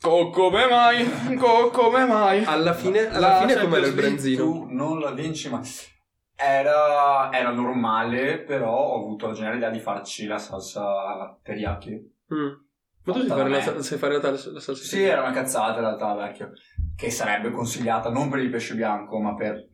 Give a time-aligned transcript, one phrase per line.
[0.00, 1.36] Co- come mai?
[1.36, 2.42] Co- come mai?
[2.44, 4.42] Alla fine, alla La fine com'era il branzino?
[4.44, 5.60] Tu non la vinci mai.
[6.36, 11.90] Era, era normale, però ho avuto la geniale idea di farci la salsa teriyaki.
[12.34, 12.48] Mm.
[13.04, 14.82] Ma tu sai fare, la, sa- sai fare la, tal- la salsa?
[14.82, 16.52] Sì, era una cazzata in realtà vecchio.
[16.96, 19.66] Che sarebbe consigliata non per il pesce bianco, ma per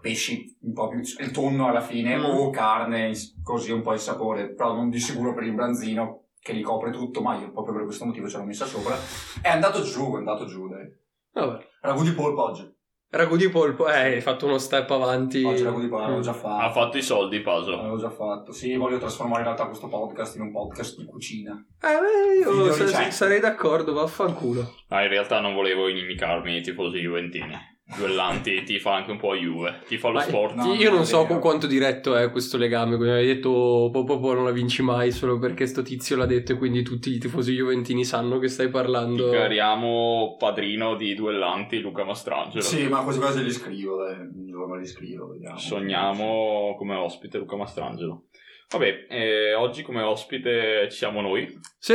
[0.00, 0.98] pesci un po' più.
[1.00, 2.24] il tonno alla fine, Mm.
[2.24, 3.12] o carne,
[3.42, 4.54] così un po' il sapore.
[4.54, 7.84] Però non di sicuro per il branzino che li copre tutto, ma io proprio per
[7.84, 8.96] questo motivo ce l'ho messa sopra.
[9.42, 10.86] È andato giù, è andato giù, dai.
[11.32, 11.66] Vabbè.
[11.82, 12.76] Ragù di polpo oggi.
[13.10, 15.42] Ragù di polpo, eh, hai fatto uno step avanti.
[15.42, 16.72] Oggi ragù di polpo l'avevo già Ha fatto.
[16.72, 17.70] fatto i soldi, Paso.
[17.70, 18.52] L'avevo già fatto.
[18.52, 21.52] Sì, voglio trasformare in realtà questo podcast in un podcast di cucina.
[21.80, 24.74] Eh, beh, io sa- sarei d'accordo, vaffanculo.
[24.88, 27.54] Ah, in realtà non volevo inimicarmi i tifosi juventini.
[27.96, 29.80] Duellanti ti fa anche un po' Juve.
[29.86, 30.54] Ti fa lo Ma sport.
[30.56, 30.74] no.
[30.74, 32.96] io non so con quanto diretto è questo legame.
[32.96, 36.56] Come hai detto, Popo non la vinci mai solo perché sto tizio l'ha detto e
[36.56, 39.24] quindi tutti i tifosi juventini sanno che stai parlando.
[39.24, 42.62] Dichiariamo padrino di duellanti Luca Mastrangelo.
[42.62, 44.16] Sì, ma quasi quasi li scrivo, dai.
[44.18, 45.56] Un giorno li scrivo, vediamo.
[45.58, 48.24] Sogniamo come ospite Luca Mastrangelo.
[48.70, 51.94] Vabbè, eh, oggi come ospite ci siamo noi Sì,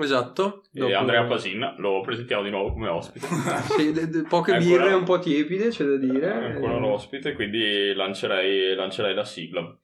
[0.00, 0.62] esatto.
[0.72, 3.26] e Dopo- Andrea Pasin, lo presentiamo di nuovo come ospite.
[3.76, 6.32] Sì, de- de- poche Ancora- birre un po' tiepide, c'è da È dire.
[6.32, 9.76] ancora Eh, l'ospite, quindi lancerei, lancerei la sigla.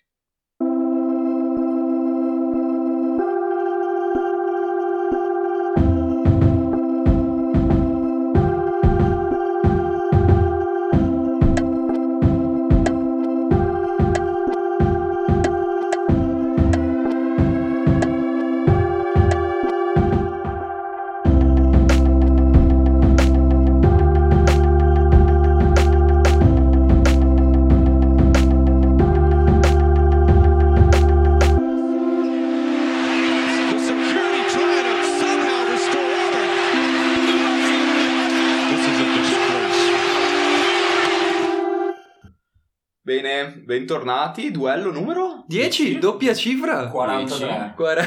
[43.78, 46.88] Bentornati, duello numero 10, doppia cifra.
[46.88, 47.74] 43.
[47.76, 48.02] Guarda.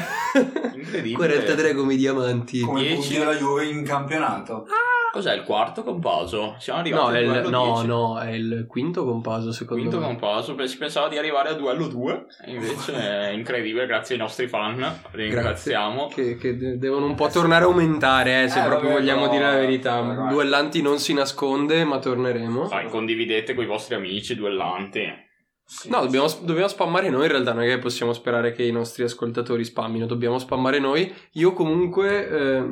[0.74, 1.14] Incredibile.
[1.16, 2.60] 43 come i diamanti.
[2.60, 2.96] Come i 10.
[3.00, 4.66] punti della Juve in campionato.
[5.12, 6.54] Cos'è il quarto compaso?
[6.58, 7.86] Siamo arrivati No, al è il, duello no, 10.
[7.86, 10.06] no, è il quinto compaso secondo Quinto me.
[10.06, 12.92] compaso, Beh, si pensava di arrivare a duello 2, e invece
[13.28, 16.08] è incredibile, grazie ai nostri fan, ringraziamo.
[16.08, 19.26] Che, che de- devono un po' tornare a aumentare, eh, se Eh, proprio vabbè, vogliamo
[19.26, 20.00] no, dire la verità.
[20.00, 20.30] vabbè.
[20.32, 22.68] Duellanti non si nasconde, ma torneremo.
[22.68, 25.30] Dai, condividete con i vostri amici duellanti.
[25.64, 26.44] Sì, No, dobbiamo, sì.
[26.44, 30.06] dobbiamo spammare noi in realtà, non è che possiamo sperare che i nostri ascoltatori spammino,
[30.06, 31.12] dobbiamo spammare noi.
[31.32, 32.64] Io comunque eh,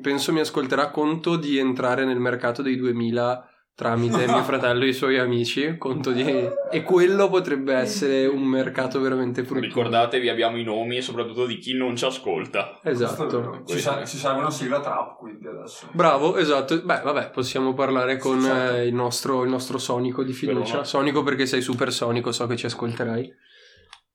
[0.00, 3.47] penso mi ascolterà conto di entrare nel mercato dei 2000
[3.78, 6.24] tramite mio fratello e i suoi amici, conto di...
[6.68, 9.66] e quello potrebbe essere un mercato veramente fruttuoso.
[9.68, 12.80] Ricordatevi, abbiamo i nomi e soprattutto di chi non ci ascolta.
[12.82, 13.62] Esatto.
[13.64, 15.86] Ci, sa- ci serve una sigla trap quindi adesso.
[15.92, 16.82] Bravo, esatto.
[16.82, 18.74] Beh, vabbè, possiamo parlare con Sì, certo.
[18.74, 20.78] eh, il, nostro, il nostro Sonico di fiducia.
[20.78, 20.82] No.
[20.84, 23.32] Sonico perché sei super Sonico, so che ci ascolterai.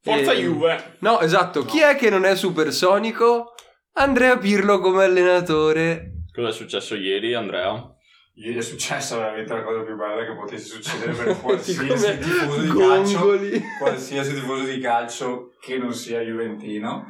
[0.02, 0.97] Forza E- Juve!
[1.00, 1.63] No, esatto.
[1.63, 3.53] Chi è che non è supersonico?
[3.94, 6.25] Andrea Pirlo come allenatore.
[6.34, 7.92] Cosa è successo ieri, Andrea?
[8.35, 12.79] Ieri è successa veramente la cosa più bella che potesse succedere per qualsiasi tifoso di
[12.79, 13.39] calcio.
[13.79, 17.05] Qualsiasi tifoso di calcio che non sia juventino.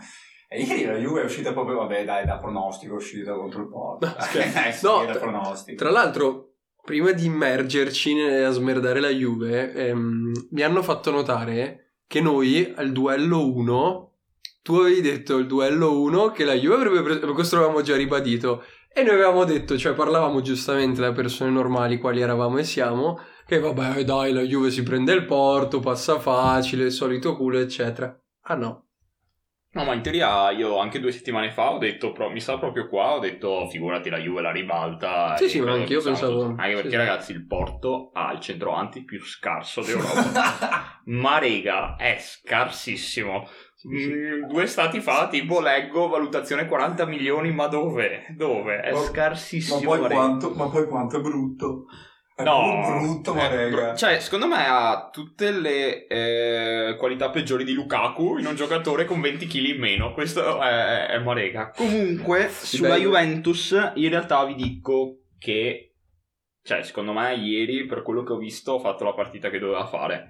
[0.50, 3.69] E ieri la Juve è uscita proprio, vabbè dai, da pronostico è uscita contro il
[3.69, 4.06] Porto.
[4.06, 4.13] No.
[4.67, 5.78] Eh, sì, No, da tra- pronostico.
[5.78, 12.22] Tra l'altro, prima di immergerci a smerdare la Juve, ehm, mi hanno fatto notare che
[12.22, 14.12] noi al duello 1,
[14.62, 18.63] tu avevi detto il duello 1 che la Juve avrebbe preso, questo l'avevamo già ribadito,
[18.94, 23.59] e noi avevamo detto, cioè parlavamo giustamente da persone normali quali eravamo e siamo, che
[23.59, 28.16] vabbè dai la Juve si prende il porto, passa facile, il solito culo eccetera.
[28.44, 28.88] Ah no.
[29.76, 32.88] No, ma in teoria io anche due settimane fa ho detto, pro- mi sta proprio
[32.88, 35.36] qua, ho detto figurati la Juve la ribalta.
[35.36, 36.62] Sì, sì, ma quello anch'io che pensavamo pensavo-.
[36.62, 36.96] Anche sì, perché sì.
[36.96, 41.02] ragazzi il Porto ha il centroavanti più scarso d'Europa.
[41.06, 43.48] ma rega, è scarsissimo.
[43.85, 48.25] Mm, due stati fa, tipo leggo valutazione 40 milioni, ma dove?
[48.35, 48.79] Dove?
[48.79, 49.80] È Ma- scarsissimo.
[49.80, 51.85] ma, poi quanto, ma poi quanto è brutto.
[52.35, 53.94] È No, brutto, ma è rega.
[53.94, 59.21] cioè, secondo me ha tutte le eh, qualità peggiori di Lukaku in un giocatore con
[59.21, 60.13] 20 kg in meno.
[60.13, 61.69] Questo è, è Marega.
[61.75, 65.94] Comunque, Sì, sulla beh, Juventus, in realtà vi dico che,
[66.63, 69.86] cioè, secondo me, ieri, per quello che ho visto, ha fatto la partita che doveva
[69.86, 70.27] fare.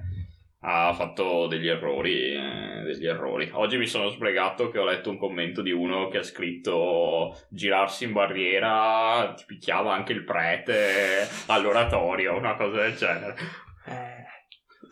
[0.65, 3.49] Ha fatto degli errori, eh, degli errori.
[3.53, 8.03] Oggi mi sono sbregato che ho letto un commento di uno che ha scritto girarsi
[8.03, 13.35] in barriera ti picchiava anche il prete all'oratorio, una cosa del genere.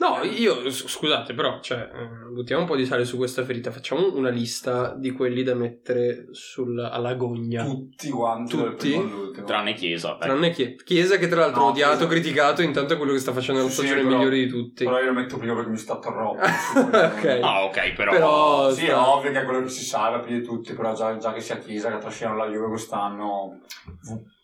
[0.02, 3.70] No, io scusate, però, cioè, eh, buttiamo un po' di sale su questa ferita.
[3.70, 7.64] Facciamo una lista di quelli da mettere sul, alla gogna.
[7.64, 9.00] Tutti quanti Tutti?
[9.46, 10.14] Tranne Chiesa.
[10.14, 10.20] ecco.
[10.26, 13.20] Tranne Chie- Chiesa, che tra l'altro No, ho odiato, Chiesa- criticato, intanto è quello che
[13.20, 14.84] sta facendo la Sì, stagione però- migliore di tutti.
[14.86, 16.40] Però io lo metto prima perché mi sta troppo.
[16.82, 17.40] Ok.
[17.42, 18.12] Ah, ok, però...
[18.12, 20.96] Però- Sì, è sta- ovvio che è quello che si salva più di tutti, però
[20.96, 23.60] già, già che sia Chiesa che trascinano la Juve quest'anno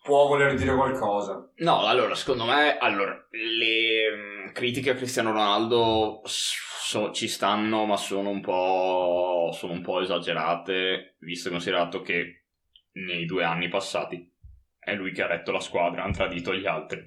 [0.08, 1.52] può voler dire qualcosa.
[1.58, 7.98] No, allora, secondo me, allora, le mm, critiche a Cristiano Ronaldo so- ci stanno, ma
[7.98, 12.46] sono un po', sono un po' esagerate, visto e considerato che
[12.94, 14.34] nei due anni passati
[14.80, 17.06] è lui che ha retto la squadra, ha tradito gli altri.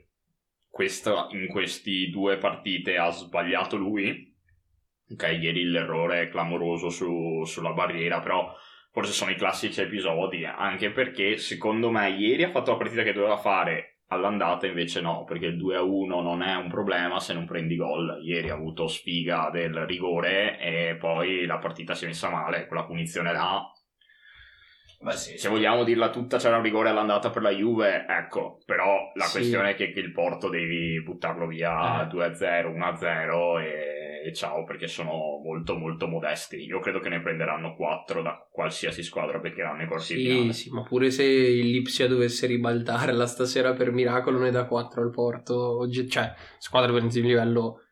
[0.68, 4.28] Questa, in questi due partite ha sbagliato lui.
[5.08, 8.54] Ok, ieri l'errore è clamoroso su- sulla barriera, però
[9.00, 13.14] forse sono i classici episodi, anche perché secondo me ieri ha fatto la partita che
[13.14, 17.76] doveva fare all'andata, invece no, perché il 2-1 non è un problema se non prendi
[17.76, 18.18] gol.
[18.22, 22.84] Ieri ha avuto sfiga del rigore e poi la partita si è messa male, quella
[22.84, 23.62] punizione là.
[25.02, 29.12] Beh sì, Se vogliamo dirla tutta, c'era un rigore all'andata per la Juve, ecco, però
[29.14, 29.38] la Sì.
[29.38, 32.06] questione è che, che il Porto devi buttarlo via Eh.
[32.08, 36.56] 2-0, 1-0 e, e ciao, perché sono molto molto modesti.
[36.56, 40.52] Io credo che ne prenderanno 4 da qualsiasi squadra beccheranno i quarti di Sì, finale.
[40.52, 45.02] sì, ma pure se il Lipsia dovesse ribaltare la stasera per miracolo ne dà 4
[45.02, 47.84] al Porto, oggi- cioè squadra per di livello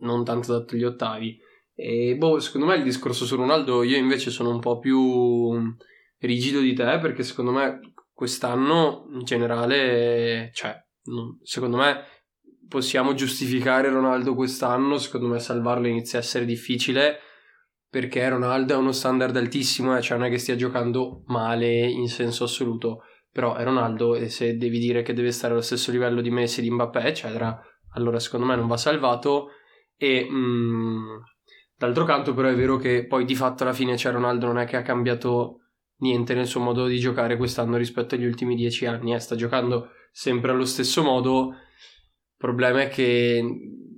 [0.00, 1.38] non tanto dato gli ottavi.
[1.74, 5.74] E boh, secondo me il discorso su Ronaldo io invece sono un po' più
[6.18, 7.80] rigido di te perché secondo me
[8.12, 10.76] quest'anno in generale, cioè,
[11.42, 12.04] secondo me
[12.70, 17.18] possiamo giustificare Ronaldo quest'anno, secondo me salvarlo inizia a essere difficile
[17.90, 22.08] perché Ronaldo ha uno standard altissimo, eh, cioè non è che stia giocando male in
[22.08, 23.02] senso assoluto,
[23.32, 26.62] però è Ronaldo e se devi dire che deve stare allo stesso livello di Messi,
[26.62, 27.60] di Mbappé, eccetera,
[27.94, 29.48] allora secondo me non va salvato.
[29.96, 31.18] E mm,
[31.76, 34.66] d'altro canto però è vero che poi di fatto alla fine cioè, Ronaldo non è
[34.66, 35.56] che ha cambiato
[35.98, 39.88] niente nel suo modo di giocare quest'anno rispetto agli ultimi dieci anni, eh, sta giocando
[40.12, 41.56] sempre allo stesso modo,
[42.40, 43.44] problema è che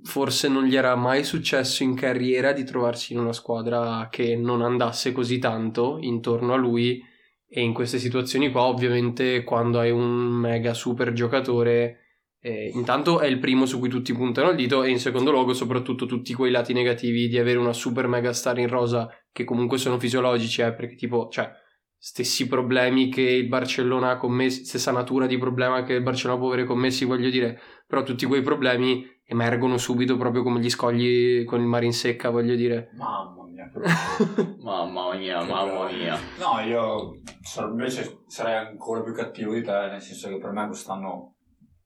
[0.03, 4.61] forse non gli era mai successo in carriera di trovarsi in una squadra che non
[4.61, 7.01] andasse così tanto intorno a lui.
[7.47, 11.99] E in queste situazioni qua ovviamente quando hai un mega super giocatore
[12.45, 15.53] eh, intanto è il primo su cui tutti puntano il dito e in secondo luogo
[15.53, 19.77] soprattutto tutti quei lati negativi di avere una super mega star in rosa che comunque
[19.77, 21.49] sono fisiologici eh, perché tipo cioè
[21.97, 26.49] stessi problemi che il Barcellona ha commessi stessa natura di problema che il Barcellona può
[26.49, 27.61] avere commessi voglio dire
[27.93, 32.31] però tutti quei problemi emergono subito proprio come gli scogli con il mare in secca
[32.31, 33.71] voglio dire Mamma mia.
[34.63, 36.17] Mamma mia, mamma mia.
[36.39, 40.65] No, io sar- invece sarei ancora più cattivo di te, nel senso che per me
[40.65, 41.35] quest'anno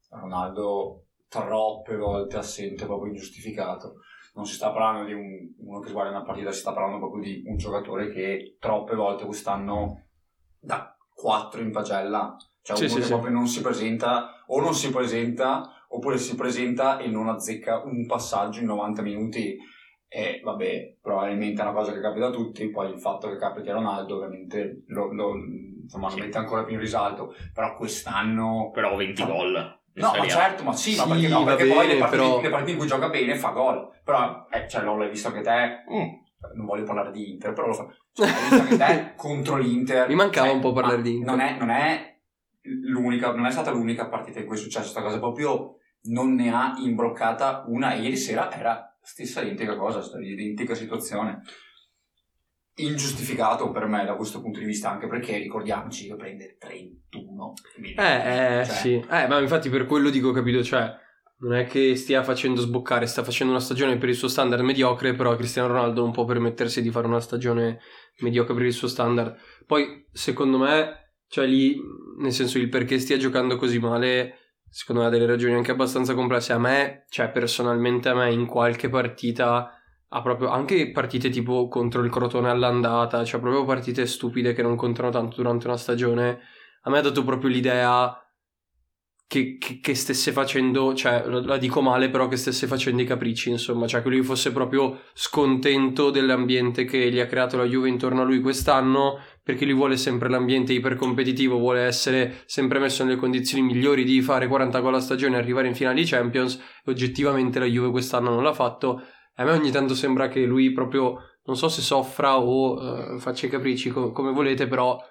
[0.08, 3.96] Ronaldo troppe volte assente, proprio ingiustificato.
[4.34, 7.22] Non si sta parlando di un- uno che sbaglia una partita, si sta parlando proprio
[7.22, 10.06] di un giocatore che troppe volte quest'anno
[10.58, 12.34] da 4 in pagella.
[12.62, 13.10] Cioè Sì, uno sì, che sì.
[13.12, 18.06] proprio non si presenta, o non si presenta, oppure si presenta e non azzecca un
[18.06, 19.56] passaggio in 90 minuti.
[20.10, 23.68] E vabbè, probabilmente è una cosa che capita a tutti, poi il fatto che capiti
[23.68, 25.34] a Ronaldo ovviamente lo, lo-
[25.82, 28.70] insomma, lo mette ancora più in risalto, però quest'anno...
[28.72, 29.54] Però 20 gol.
[29.94, 31.44] in No, ma certo, ma sì, ma perché no?
[31.44, 34.46] Perché poi bene, le partite, però- le partite in cui gioca bene fa gol, però,
[34.50, 36.56] eh, cioè, non l'hai visto anche te, Mm.
[36.56, 37.92] non voglio parlare di Inter, però lo so,
[38.78, 40.08] cioè, contro l'Inter.
[40.08, 41.28] Mi mancava Cioè, un po' parlare ma di Inter.
[41.36, 42.18] Non è, non è
[42.62, 46.52] l'unica, non è stata l'unica partita in cui è successa questa cosa, proprio non ne
[46.52, 51.42] ha imbroccata una ieri sera era stessa identica cosa, stessa identica situazione.
[52.76, 58.08] Ingiustificato per me da questo punto di vista, anche perché ricordiamoci che prende 31 milioni.
[58.08, 58.94] Eh, eh, Cioè, sì.
[58.94, 60.94] Eh, ma infatti per quello dico, capito, cioè,
[61.40, 65.14] non è che stia facendo sboccare, sta facendo una stagione per il suo standard mediocre,
[65.14, 67.80] però Cristiano Ronaldo non può permettersi di fare una stagione
[68.20, 69.36] mediocre per il suo standard.
[69.66, 71.80] Poi, secondo me, cioè lì,
[72.20, 76.14] nel senso, il perché stia giocando così male, secondo me ha delle ragioni anche abbastanza
[76.14, 76.52] complesse.
[76.52, 79.72] A me, cioè, personalmente a me, in qualche partita
[80.10, 84.76] ha proprio anche partite tipo contro il Crotone all'andata, cioè proprio partite stupide che non
[84.76, 86.40] contano tanto durante una stagione.
[86.82, 88.18] A me ha dato proprio l'idea
[89.28, 93.50] che, che- che stesse facendo, cioè la, dico male, però che stesse facendo i capricci,
[93.50, 98.22] insomma, cioè che lui fosse proprio scontento dell'ambiente che gli ha creato la Juve intorno
[98.22, 103.64] a lui quest'anno, perché lui vuole sempre l'ambiente ipercompetitivo, vuole essere sempre messo nelle condizioni
[103.64, 107.58] migliori di fare 40 gol a stagione e arrivare in finale di Champions, e oggettivamente
[107.58, 109.02] la Juve quest'anno non l'ha fatto.
[109.36, 113.46] A me ogni tanto sembra che lui proprio, non so se soffra o eh, faccia
[113.46, 115.02] i capricci co- come volete, però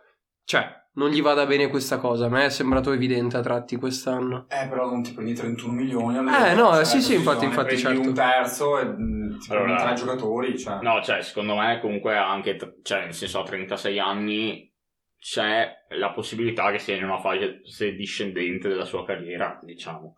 [0.44, 0.68] cioè,
[0.98, 2.26] non gli vada bene questa cosa.
[2.26, 4.48] A me è sembrato evidente a tratti quest'anno.
[4.50, 6.18] Eh, però non ti prendi 31 milioni.
[6.18, 8.08] Eh, no, cioè, sì, sì, infatti, infatti, prendi certo.
[8.10, 10.60] un terzo e mh, ti prendi Allora, tre giocatori.
[10.60, 10.80] Cioè.
[10.82, 14.72] No, cioè, secondo me comunque anche, cioè, nel senso a 36 anni
[15.20, 17.62] c'è la possibilità che sia in una fase
[17.96, 20.16] discendente della sua carriera, diciamo.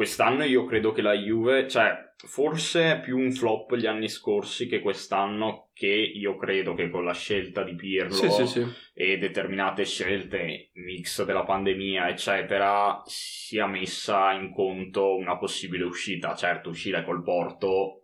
[0.00, 4.66] Quest'anno io credo che la Juve, cioè, forse è più un flop gli anni scorsi
[4.66, 8.66] che quest'anno, che io credo che con la scelta di Pirlo Sì, sì, sì.
[8.94, 16.34] e determinate scelte, mix della pandemia, eccetera, sia messa in conto una possibile uscita.
[16.34, 17.99] Certo, uscire col Porto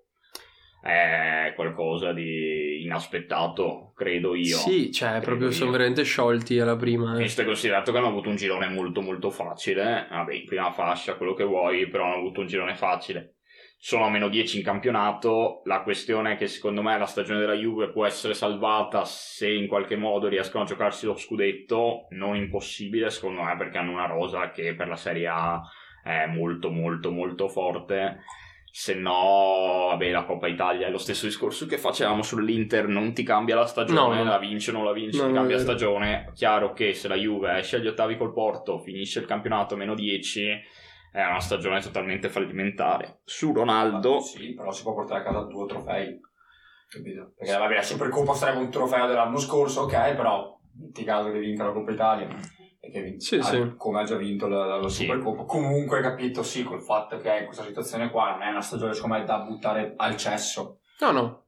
[0.86, 4.56] è qualcosa di inaspettato, credo io.
[4.56, 5.52] Sì, cioè, proprio io.
[5.52, 7.14] sono veramente sciolti alla prima.
[7.16, 7.22] eh.
[7.22, 11.16] Visto e considerato che hanno avuto un girone molto molto facile, vabbè, in prima fascia,
[11.16, 13.34] quello che vuoi, però hanno avuto un girone facile.
[13.78, 17.54] Sono a meno 10 in campionato, la questione è che secondo me la stagione della
[17.54, 23.10] Juve può essere salvata se in qualche modo riescono a giocarsi lo scudetto, non impossibile
[23.10, 25.60] secondo me perché hanno una rosa che per la Serie A
[26.02, 28.20] è molto molto molto forte.
[28.78, 33.22] Se no, vabbè, la Coppa Italia è lo stesso discorso che facevamo sull'Inter, non ti
[33.22, 34.28] cambia la stagione, No, no.
[34.28, 36.30] la vince o non la vince, No, ti cambia stagione.
[36.34, 40.50] Chiaro che se la Juve esce agli ottavi col Porto, finisce il campionato meno 10,
[41.10, 43.20] è una stagione totalmente fallimentare.
[43.24, 46.20] Su Ronaldo, Sì, però si può portare a casa due trofei.
[46.90, 47.32] Capito?
[47.34, 51.64] Perché vabbè, la Supercoppa sarebbe un trofeo dell'anno scorso, ok, però metti caso che vinca
[51.64, 52.28] la Coppa Italia
[52.90, 53.74] che vinca, Sì, sì.
[53.76, 55.02] come ha già vinto la, la Sì.
[55.04, 55.44] Supercoppa.
[55.44, 58.94] Comunque, capito, sì, col fatto che è in questa situazione qua non è una stagione
[58.94, 60.80] secondo me da buttare al cesso.
[61.00, 61.40] No, no.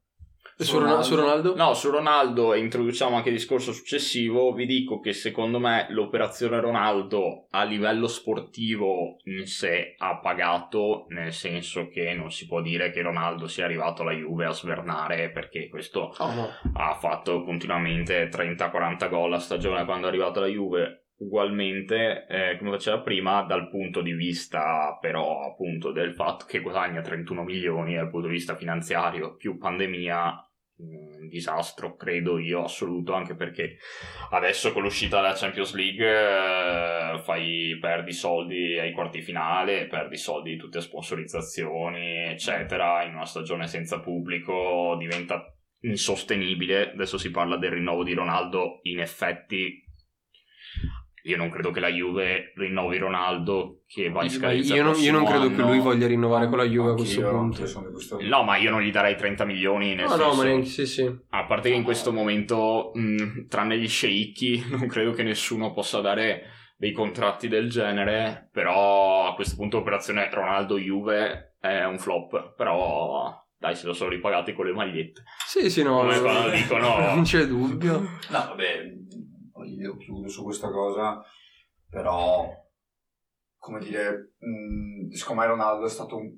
[0.61, 1.03] E Su Ronaldo?
[1.05, 1.55] Su Ronaldo?
[1.55, 4.53] No, su Ronaldo e introduciamo anche il discorso successivo.
[4.53, 11.33] Vi dico che secondo me l'operazione Ronaldo a livello sportivo in sé ha pagato, nel
[11.33, 15.69] senso che non si può dire che Ronaldo sia arrivato alla Juve a svernare perché
[15.69, 16.49] questo Oh, no.
[16.75, 21.05] ha fatto continuamente 30-40 gol a stagione quando è arrivato alla Juve.
[21.21, 27.01] Ugualmente, eh, come faceva prima, dal punto di vista però appunto del fatto che guadagna
[27.01, 33.35] 31 milioni dal punto di vista finanziario più pandemia, un disastro credo io assoluto anche
[33.35, 33.79] perché
[34.31, 40.51] adesso con l'uscita dalla Champions League eh, fai, perdi soldi ai quarti finale, perdi soldi
[40.51, 46.93] di tutte le sponsorizzazioni eccetera in una stagione senza pubblico diventa insostenibile.
[46.93, 48.81] Adesso si parla del rinnovo di Ronaldo.
[48.83, 49.85] In effetti,
[51.25, 54.75] io non credo che la Juve rinnovi Ronaldo che va in scadenza.
[54.75, 55.83] io, non, io non credo che lui anno.
[55.83, 57.37] voglia rinnovare con la Juve a questo punto.
[57.39, 59.95] anch'io sono di questo- No, ma io non gli darei 30 milioni.
[59.95, 61.17] Nel No, senso, no, ma neanche sì, sì.
[61.31, 66.01] A parte che in questo momento, mh, tranne gli sceicchi, non credo che nessuno possa
[66.01, 66.43] dare
[66.77, 68.49] dei contratti del genere.
[68.53, 72.55] Però a questo punto l'operazione Ronaldo-Juve è un flop.
[72.57, 75.23] Però dai, se lo sono ripagati con le magliette.
[75.47, 75.99] Sì, sì, no.
[75.99, 77.99] Come no, quando dicono- Non c'è dubbio.
[78.01, 78.93] No, vabbè,
[79.75, 81.23] io chiudo su questa cosa,
[81.89, 82.47] però,
[83.57, 86.33] come dire, mh, secondo me Ronaldo è stato un-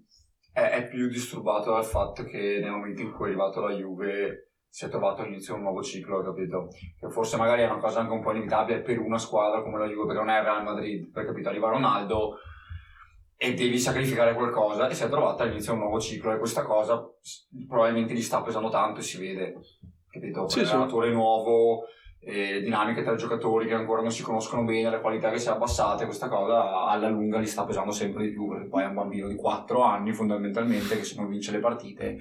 [0.53, 4.51] è, è più disturbato dal fatto che nel momento in cui è arrivato alla Juve
[4.69, 6.69] si è trovato all'inizio un nuovo ciclo, capito?
[6.99, 9.87] Che forse magari è una cosa anche un po' inevitabile per una squadra come la
[9.87, 11.49] Juve, perché non è Real Madrid, per capito?
[11.49, 12.37] Arriva Ronaldo
[13.37, 17.03] e devi sacrificare qualcosa e si è trovato all'inizio un nuovo ciclo e questa cosa
[17.67, 19.55] probabilmente gli sta pesando tanto e si vede,
[20.11, 20.47] capito?
[20.49, 20.73] Sì, Sì, sì.
[20.73, 21.85] l'allenatore nuovo,
[22.23, 25.39] eh, le dinamiche tra i giocatori che ancora non si conoscono bene, le qualità che
[25.39, 28.83] si è abbassate, questa cosa alla lunga gli sta pesando sempre di più, perché poi
[28.83, 32.19] è un bambino di 4 anni fondamentalmente che se non vince le partite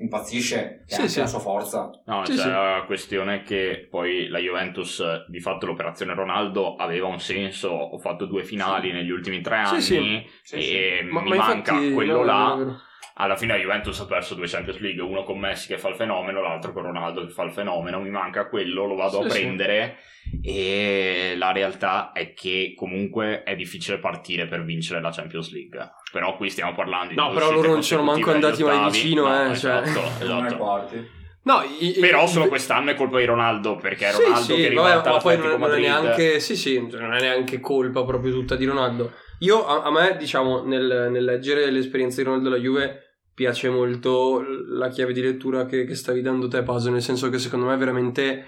[0.00, 1.18] impazzisce e Sì, anche sì.
[1.20, 1.90] la sua forza.
[2.04, 2.48] No, Sì, c'è sì.
[2.48, 8.26] la questione che poi la Juventus, di fatto l'operazione Ronaldo aveva un senso, ho fatto
[8.26, 8.94] due finali Sì.
[8.94, 10.26] negli ultimi tre anni sì.
[10.42, 12.54] Sì, e Ma, mi ma manca infatti, quello là.
[12.54, 12.80] vero, vero.
[13.20, 15.96] Alla fine la Juventus ha perso due Champions League, uno con Messi che fa il
[15.96, 19.30] fenomeno, l'altro con Ronaldo che fa il fenomeno, mi manca quello, lo vado Sì, a
[19.30, 19.38] sì.
[19.40, 19.96] prendere
[20.42, 25.90] e la realtà è che comunque è difficile partire per vincere la Champions League.
[26.12, 29.26] Però qui stiamo parlando di No, però loro non ci sono manco andati mai vicino,
[29.26, 29.80] No, eh, cioè.
[29.82, 30.56] Esatto, ai esatto.
[30.56, 31.16] quarti.
[31.42, 34.54] No, i- i- Però solo quest'anno è colpa di Ronaldo, perché è Sì, Ronaldo sì,
[34.54, 37.58] che vabbè, ribalta ma poi non, non è neanche sì, sì, cioè, non è neanche
[37.58, 39.12] colpa proprio tutta di Ronaldo.
[39.40, 43.07] Io a, a me, diciamo, nel, nel leggere l'esperienza di Ronaldo alla Juve
[43.38, 47.38] piace molto la chiave di lettura che, che stavi dando te, Paso, nel senso che
[47.38, 48.46] secondo me veramente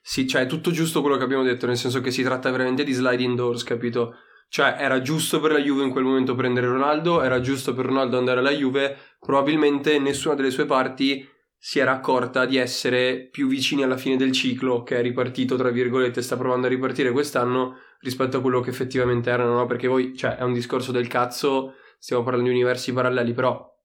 [0.00, 2.84] sì, cioè è tutto giusto quello che abbiamo detto, nel senso che si tratta veramente
[2.84, 4.14] di sliding doors, capito?
[4.48, 8.16] Cioè era giusto per la Juve in quel momento prendere Ronaldo, era giusto per Ronaldo
[8.16, 11.28] andare alla Juve, probabilmente nessuna delle sue parti
[11.58, 15.70] si era accorta di essere più vicini alla fine del ciclo che è ripartito, tra
[15.70, 19.66] virgolette, sta provando a ripartire quest'anno rispetto a quello che effettivamente erano, no?
[19.66, 23.76] Perché voi, cioè, è un discorso del cazzo, stiamo parlando di universi paralleli, però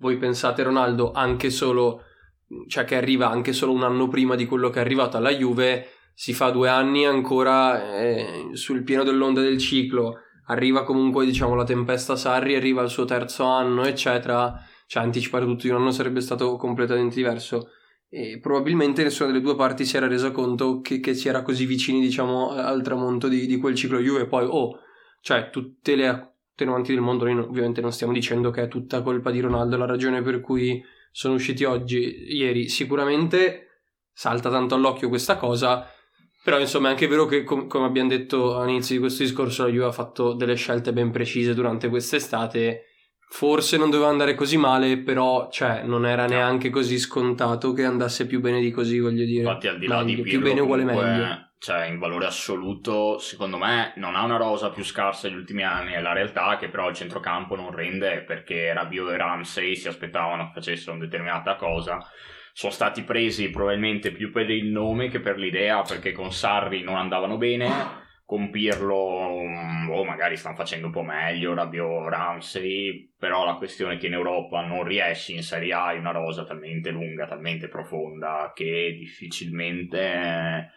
[0.00, 2.02] voi pensate Ronaldo anche solo,
[2.66, 5.86] cioè che arriva anche solo un anno prima di quello che è arrivato alla Juve,
[6.14, 11.64] si fa due anni ancora eh, sul pieno dell'onda del ciclo, arriva comunque diciamo la
[11.64, 14.54] tempesta Sarri, arriva al suo terzo anno eccetera,
[14.86, 17.70] cioè anticipare tutto di un anno sarebbe stato completamente diverso.
[18.12, 21.64] E probabilmente nessuna delle due parti si era resa conto che, che si era così
[21.64, 24.26] vicini diciamo al tramonto di, di quel ciclo Juve.
[24.26, 24.80] Poi oh
[25.20, 29.02] cioè tutte le attenuanti del mondo noi no- ovviamente non stiamo dicendo che è tutta
[29.02, 35.08] colpa di Ronaldo la ragione per cui sono usciti oggi ieri sicuramente salta tanto all'occhio
[35.08, 35.86] questa cosa
[36.42, 39.70] però insomma è anche vero che com- come abbiamo detto all'inizio di questo discorso la
[39.70, 42.84] Juve ha fatto delle scelte ben precise durante quest'estate
[43.32, 48.26] Forse non doveva andare così male, però cioè, non era neanche così scontato che andasse
[48.26, 49.42] più bene di così, voglio dire.
[49.42, 51.49] Infatti, al di là Meglio, di più Pirlo, bene uguale comunque, meglio.
[51.62, 55.92] Cioè, in valore assoluto, secondo me, non ha una rosa più scarsa degli ultimi anni.
[55.92, 60.46] È la realtà che però il centrocampo non rende perché Rabiot e Ramsey si aspettavano
[60.46, 61.98] che facessero una determinata cosa.
[62.54, 66.96] Sono stati presi probabilmente più per il nome che per l'idea, perché con Sarri non
[66.96, 67.68] andavano bene.
[68.24, 69.42] Con Pirlo,
[69.86, 74.14] boh, magari stanno facendo un po' meglio, Rabiot, Ramsey, però la questione è che in
[74.14, 79.98] Europa non riesci in Serie A hai una rosa talmente lunga, talmente profonda che difficilmente
[80.00, 80.70] eh,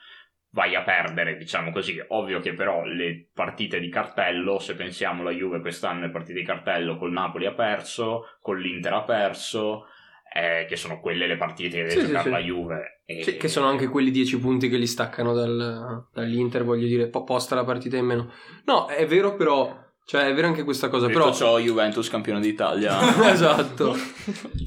[0.54, 2.02] vai a perdere, diciamo così.
[2.10, 6.46] Ovvio che però le partite di cartello, se pensiamo la Juve quest'anno le partite di
[6.46, 9.88] cartello col Napoli ha perso, con l'Inter ha perso,
[10.32, 12.30] eh, che sono quelle le partite che deve Sì, sì, giocare sì.
[12.30, 13.02] la Juve.
[13.06, 17.08] E- Sì, che sono anche quelli 10 punti che li staccano dal- dall'Inter, voglio dire,
[17.08, 18.32] po- posta la partita in meno.
[18.66, 21.34] No, è vero però, cioè è vero anche questa cosa, Detto però...
[21.34, 22.98] ciò, Juventus campione d'Italia.
[23.32, 23.96] esatto.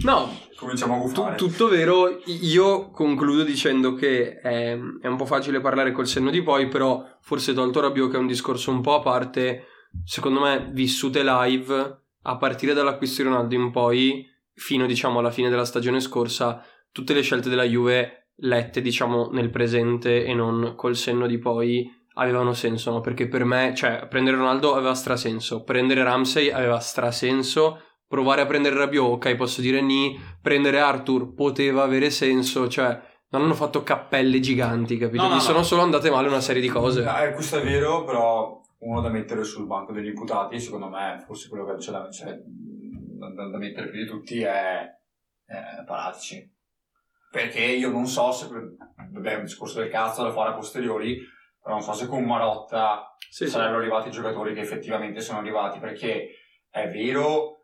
[0.03, 1.37] No, Cominciamo a Tu- buffare.
[1.37, 6.43] tutto vero, io concludo dicendo che è, è un po' facile parlare col senno di
[6.43, 9.67] poi, però forse tolto Rabiot che è un discorso un po' a parte,
[10.05, 15.51] secondo me vissute live a partire dall'acquisto di Ronaldo in poi, fino diciamo alla fine
[15.51, 20.97] della stagione scorsa, tutte le scelte della Juve lette diciamo nel presente e non col
[20.97, 23.01] senno di poi avevano senso, no?
[23.01, 28.77] Perché per me, cioè, prendere Ronaldo aveva strasenso, prendere Ramsey aveva strasenso, provare a prendere
[28.77, 34.41] Rabiot, ok, posso dire ni, prendere Arthur poteva avere senso, cioè non hanno fatto cappelle
[34.41, 35.23] giganti, capito?
[35.23, 35.41] No, no, no.
[35.41, 37.03] sono solo andate male una serie di cose.
[37.03, 41.49] Eh, questo è vero, però uno da mettere sul banco degli imputati, secondo me, forse
[41.49, 44.83] quello che c'è da, c'è da- da- mettere più di tutti è,
[45.45, 46.53] è Palazzi.
[47.31, 51.19] Perché io non so se, vabbè, è un discorso del cazzo da fare a posteriori,
[51.61, 53.51] però non so se con Marotta Sì, sì.
[53.51, 56.29] sarebbero arrivati i giocatori che effettivamente sono arrivati, perché
[56.71, 57.56] è vero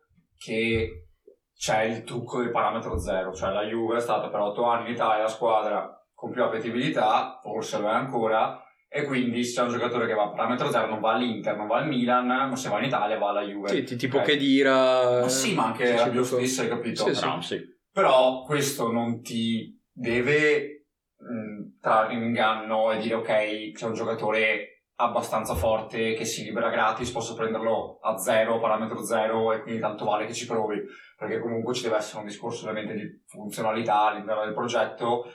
[0.43, 1.07] che
[1.55, 4.95] c'è il trucco del parametro zero, cioè la Juve è stata per otto anni in
[4.95, 9.71] Italia la squadra con più appetibilità, forse lo è ancora, e quindi se c'è un
[9.73, 12.69] giocatore che va a parametro zero non va all'Inter, non va al Milan, ma se
[12.69, 13.69] va in Italia va alla Juve.
[13.69, 14.23] Sì, ti- tipo Ok.
[14.25, 15.21] che dira...
[15.21, 16.23] Ma sì, ma anche Sì, sì, tutto.
[16.23, 17.05] stessa, hai capito?
[17.07, 17.21] Sì, sì.
[17.21, 17.77] Ramsey.
[17.91, 24.72] Però questo non ti deve mh, trarre in inganno e dire ok, c'è un giocatore
[25.03, 30.05] abbastanza forte che si libera gratis, posso prenderlo a zero, parametro zero e quindi tanto
[30.05, 30.81] vale che ci provi,
[31.17, 35.25] perché comunque ci deve essere un discorso ovviamente di funzionalità all'interno del progetto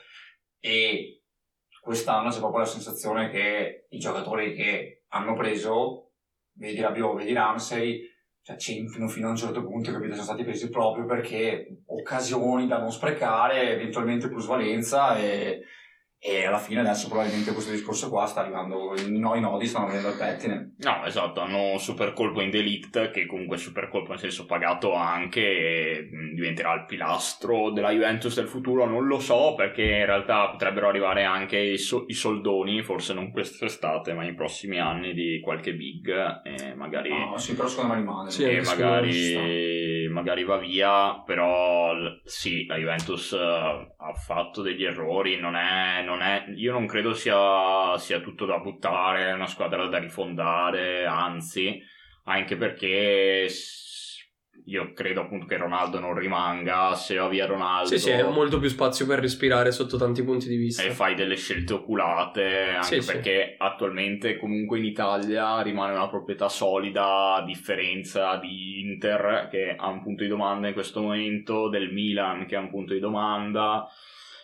[0.58, 1.22] e
[1.80, 6.12] quest'anno c'è proprio la sensazione che i giocatori che hanno preso,
[6.54, 8.00] vedi Rabiot, vedi Ramsey,
[8.42, 10.12] cioè c'entrino fino a un certo punto, capito?
[10.12, 15.62] Sono stati presi proprio perché occasioni da non sprecare, eventualmente plusvalenza e,
[16.20, 19.86] e alla fine adesso probabilmente questo discorso qua sta arrivando, i, no- i nodi stanno
[19.86, 20.74] venendo al pettine.
[20.78, 24.44] No, esatto, hanno un super colpo in Delict che comunque è super colpo nel senso
[24.44, 29.82] pagato anche e mh, diventerà il pilastro della Juventus del futuro, non lo so perché
[29.82, 34.80] in realtà potrebbero arrivare anche i, so- i soldoni, forse non quest'estate ma nei prossimi
[34.80, 36.08] anni di qualche big
[36.42, 37.10] e magari...
[37.10, 38.30] No, sì, però secondo me rimane.
[38.30, 39.10] Sì, e magari,
[40.08, 41.94] magari va via, però
[42.24, 43.38] sì, la Juventus eh,
[43.96, 48.58] ha fatto degli errori, non è, non è- io non credo sia, sia tutto da
[48.58, 51.80] buttare, è una squadra da rifondare, anzi,
[52.24, 53.48] anche perché
[54.68, 58.58] io credo appunto che Ronaldo non rimanga, se va via Ronaldo Sì, sì, è molto
[58.58, 60.82] più spazio per respirare sotto tanti punti di vista.
[60.82, 63.12] e fai delle scelte oculate, anche Sì, sì.
[63.12, 69.88] perché attualmente comunque in Italia rimane una proprietà solida, a differenza di Inter che ha
[69.88, 73.86] un punto di domanda in questo momento, del Milan che ha un punto di domanda,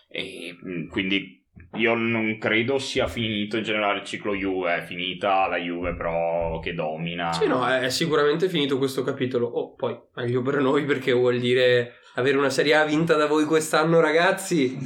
[0.09, 5.47] e mh, quindi io non credo sia finito in generale il ciclo Juve, è finita
[5.47, 7.33] la Juve però che domina.
[7.33, 9.47] Sì, no, è sicuramente finito questo capitolo.
[9.47, 13.43] Oh, poi meglio per noi perché vuol dire Avere una Serie A vinta da voi
[13.43, 14.77] quest'anno, ragazzi.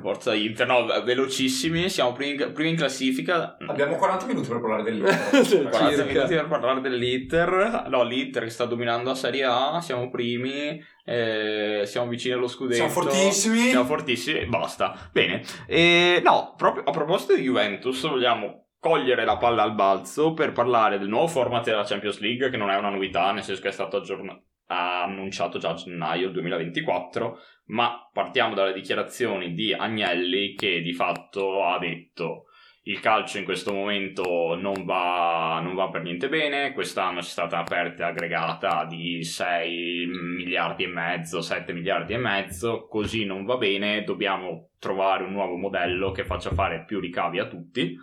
[0.00, 3.56] Forza Inter, no, velocissimi, siamo primi, primi in classifica.
[3.64, 5.14] Abbiamo 40 minuti per parlare dell'Inter.
[5.30, 6.04] 40 Circa.
[6.04, 7.86] minuti per parlare dell'Inter.
[7.88, 12.76] No, l'Inter che sta dominando la Serie A, siamo primi, eh, siamo vicini allo scudetto.
[12.76, 13.68] Siamo fortissimi.
[13.68, 15.10] Siamo fortissimi, basta.
[15.12, 15.42] Bene.
[15.66, 20.98] E, no, proprio a proposito di Juventus, vogliamo cogliere la palla al balzo per parlare
[20.98, 23.72] del nuovo format della Champions League, che non è una novità, nel senso che è
[23.72, 30.92] stato aggiornato annunciato già a gennaio 2024, ma partiamo dalle dichiarazioni di Agnelli che di
[30.92, 32.46] fatto ha detto
[32.86, 37.56] il calcio in questo momento non va, non va per niente bene, quest'anno c'è stata
[37.56, 44.04] un'aperta aggregata di 6 miliardi e mezzo, 7 miliardi e mezzo, così non va bene,
[44.04, 47.96] dobbiamo trovare un nuovo modello che faccia fare più ricavi a tutti.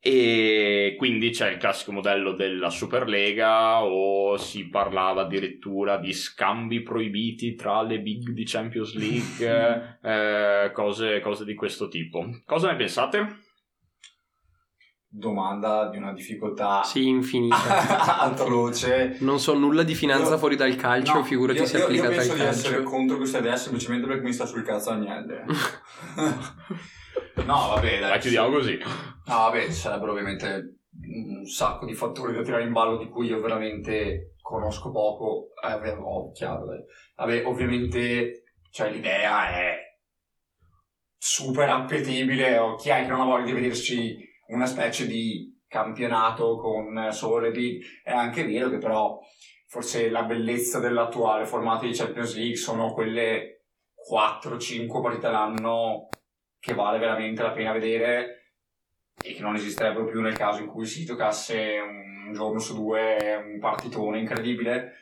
[0.00, 7.56] E quindi c'è il classico modello della Superlega o si parlava addirittura di scambi proibiti
[7.56, 12.24] tra le big di Champions League, eh, cose, cose di questo tipo.
[12.46, 13.46] Cosa ne pensate?
[15.10, 17.56] Domanda di una difficoltà Sì, infinita.
[18.20, 19.16] atroce.
[19.20, 22.10] Non so nulla di finanza Io- fuori dal calcio, No, figurati io, se io- applicata
[22.10, 22.90] io penso al di essere calcio.
[22.90, 25.34] contro questa idea semplicemente perché mi sta sul cazzo Agnelli.
[27.46, 28.10] no, vabbè, dai.
[28.10, 28.76] La chiudiamo così.
[28.78, 33.28] No, vabbè, ci sarebbero ovviamente un sacco di fattori da tirare in ballo di cui
[33.28, 35.48] io veramente conosco poco.
[35.64, 36.80] Eh, vabbè, oh, chiaro, dai.
[37.16, 39.76] Vabbè, ovviamente, cioè, l'idea è
[41.16, 42.58] super appetibile.
[42.58, 47.38] O chi è che non ha voglia di vedersi una specie di campionato con solo
[47.38, 47.82] le big?
[48.02, 49.18] È anche vero che però
[49.66, 53.64] forse la bellezza dell'attuale formato di Champions League sono quelle
[54.10, 56.08] 4-5 partite all'anno
[56.58, 58.54] che vale veramente la pena vedere
[59.22, 63.36] e che non esisterebbero più nel caso in cui si giocasse un giorno su due
[63.36, 64.94] un partitone incredibile.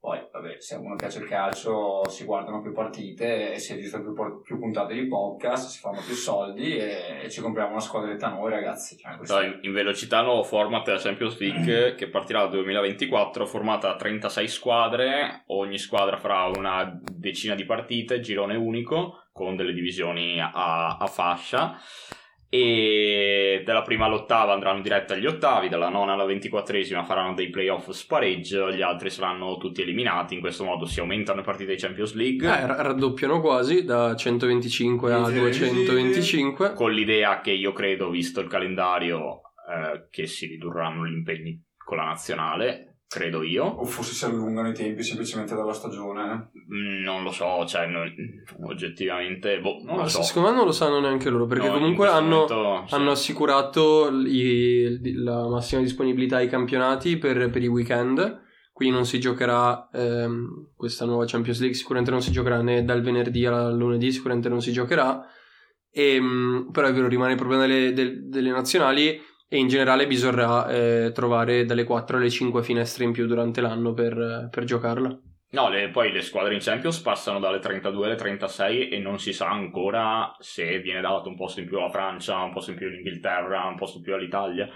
[0.00, 4.14] Poi, vabbè, se a uno piace il calcio si guardano più partite, si registrano più,
[4.14, 8.28] por- più puntate di podcast, si fanno più soldi e, e ci compriamo una squadretta
[8.28, 8.96] noi ragazzi.
[8.96, 13.88] Cioè, questo- Dai, in velocità nuovo format della Champions League che partirà dal 2024 formata
[13.88, 20.40] da 36 squadre ogni squadra farà una decina di partite girone unico con delle divisioni
[20.40, 21.76] a, a fascia
[22.50, 27.90] e dalla prima all'ottava andranno diretta agli ottavi dalla nona alla ventiquattresima faranno dei playoff
[27.90, 32.14] spareggio gli altri saranno tutti eliminati in questo modo si aumentano le partite di Champions
[32.14, 36.72] League Eh, ra- raddoppiano quasi da 125 a Sì, sì, 225.
[36.72, 41.98] con l'idea che io credo, visto il calendario, eh, che si ridurranno gli impegni con
[41.98, 43.64] la nazionale, credo io.
[43.64, 46.50] O forse si allungano i tempi semplicemente dalla stagione.
[46.72, 48.12] Mm, Non lo so, cioè, non-
[48.68, 50.22] oggettivamente, boh, non Ma lo so.
[50.22, 52.94] secondo me non lo sanno neanche loro perché No, comunque hanno, momento, sì.
[52.94, 58.42] hanno assicurato i- la massima disponibilità ai campionati per, per i weekend.
[58.72, 63.00] Qui non si giocherà ehm, questa nuova Champions League, sicuramente non si giocherà né dal
[63.02, 65.20] venerdì al lunedì, sicuramente non si giocherà.
[65.90, 70.68] Ehm, però è vero, rimane il problema delle, del- delle nazionali e in generale bisognerà
[70.68, 75.18] eh, trovare dalle 4 alle 5 finestre in più durante l'anno per, per giocarla.
[75.50, 79.32] No, le- poi le squadre in Champions passano dalle 32 alle 36 e non si
[79.32, 82.86] sa ancora se viene dato un posto in più alla Francia, un posto in più
[82.86, 84.68] all'Inghilterra, un posto in più all'Italia.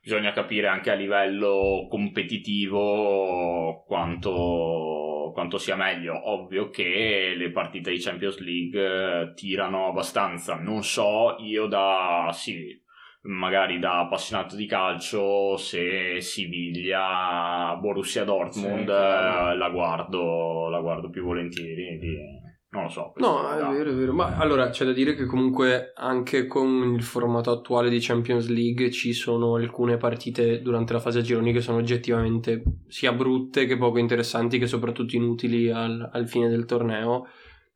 [0.00, 6.30] Bisogna capire anche a livello competitivo quanto, quanto sia meglio.
[6.30, 10.54] Ovvio che le partite di Champions League eh, tirano abbastanza.
[10.54, 12.30] Non so io da...
[12.32, 12.80] sì,
[13.24, 21.08] magari da appassionato di calcio se Siviglia Borussia Dortmund Sì, eh, la guardo la guardo
[21.10, 24.14] più volentieri di- non lo so No, è da- vero, è vero.
[24.14, 28.90] Ma allora c'è da dire che comunque anche con il formato attuale di Champions League
[28.90, 33.76] ci sono alcune partite durante la fase a gironi che sono oggettivamente sia brutte che
[33.76, 37.26] poco interessanti, che soprattutto inutili al, al fine del torneo.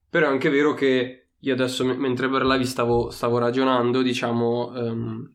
[0.09, 5.35] Però è anche vero che io adesso, mentre parlavi, stavo, stavo ragionando, diciamo, ehm,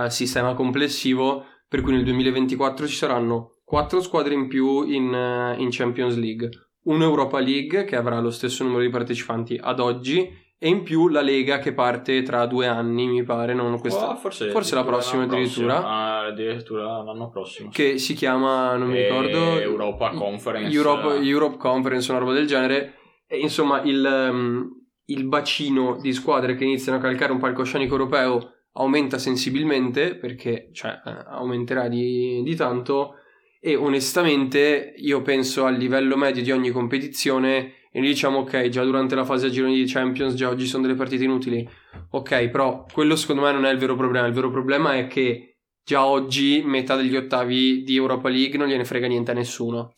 [0.00, 5.54] al sistema complessivo, per cui nel 2024 ci saranno quattro squadre in più in, eh,
[5.58, 6.48] in Champions League
[6.82, 11.20] un'Europa League che avrà lo stesso numero di partecipanti ad oggi e in più la
[11.22, 15.22] Lega che parte tra due anni, mi pare, non questa, Oh, forse, forse la prossima
[15.22, 15.74] addirittura.
[15.74, 15.88] prossimo.
[15.94, 20.74] Ah, addirittura l'anno prossimo che si chiama, non mi Eh, ricordo, Europa Conference.
[20.74, 22.94] Europe, Europe Conference, una roba del genere.
[23.26, 24.68] E, insomma, il, ehm,
[25.06, 31.00] il bacino di squadre che iniziano a calcare un palcoscenico europeo aumenta sensibilmente perché cioè,
[31.04, 33.14] eh, aumenterà di, di tanto
[33.60, 38.84] e onestamente io penso al livello medio di ogni competizione e noi diciamo ok già
[38.84, 41.68] durante la fase a gironi di Champions già oggi sono delle partite inutili.
[42.10, 45.58] Ok però quello secondo me non è il vero problema il vero problema è che
[45.84, 49.94] già oggi metà degli ottavi di Europa League non gliene frega niente a nessuno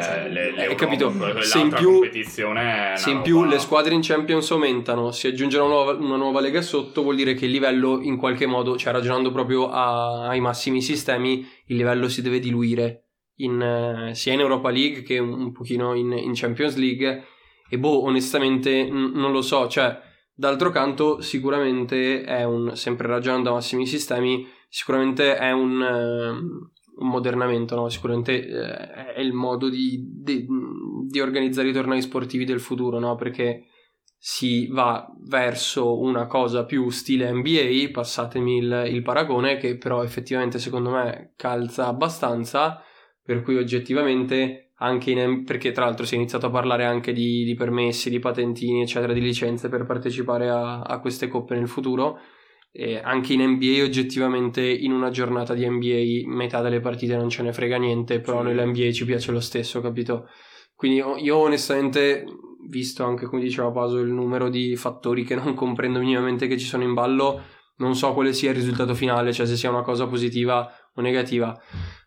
[0.00, 1.10] C'è le, le, Eh, l'Europa, capito?
[1.10, 2.00] quella- Se in più-
[2.96, 6.40] Se in più roba- le squadre in Champions aumentano, si aggiunge una nuova, una nuova
[6.40, 10.40] lega sotto, vuol dire che il livello in qualche modo, cioè ragionando proprio a- ai
[10.40, 15.32] massimi sistemi, il livello si deve diluire in, eh, sia in Europa League che un,
[15.32, 17.24] un pochino in, in Champions League.
[17.68, 19.96] E boh, onestamente n- non lo so, cioè
[20.34, 27.08] d'altro canto sicuramente è un, sempre ragionando a massimi sistemi, sicuramente è un, ehm, un
[27.08, 27.88] modernamento, no?
[27.88, 30.46] sicuramente eh, è il modo di, di-
[31.06, 33.16] di organizzare i tornei sportivi del futuro, no?
[33.16, 33.66] perché
[34.22, 40.58] si va verso una cosa più stile NBA, passatemi il, il paragone, che però effettivamente
[40.58, 42.82] secondo me calza abbastanza,
[43.22, 47.44] per cui oggettivamente anche in, perché tra l'altro si è iniziato a parlare anche di,
[47.44, 52.18] di permessi, di patentini, eccetera, di licenze per partecipare a, a queste coppe nel futuro.
[52.72, 57.42] E anche in NBA oggettivamente in una giornata di NBA metà delle partite non ce
[57.42, 60.28] ne frega niente, però noi l'NBA ci piace lo stesso, capito?
[60.74, 62.24] Quindi io, io onestamente,
[62.68, 66.64] visto anche come diceva Paso il numero di fattori che non comprendo minimamente che ci
[66.64, 67.42] sono in ballo,
[67.76, 71.58] non so quale sia il risultato finale, cioè se sia una cosa positiva o negativa.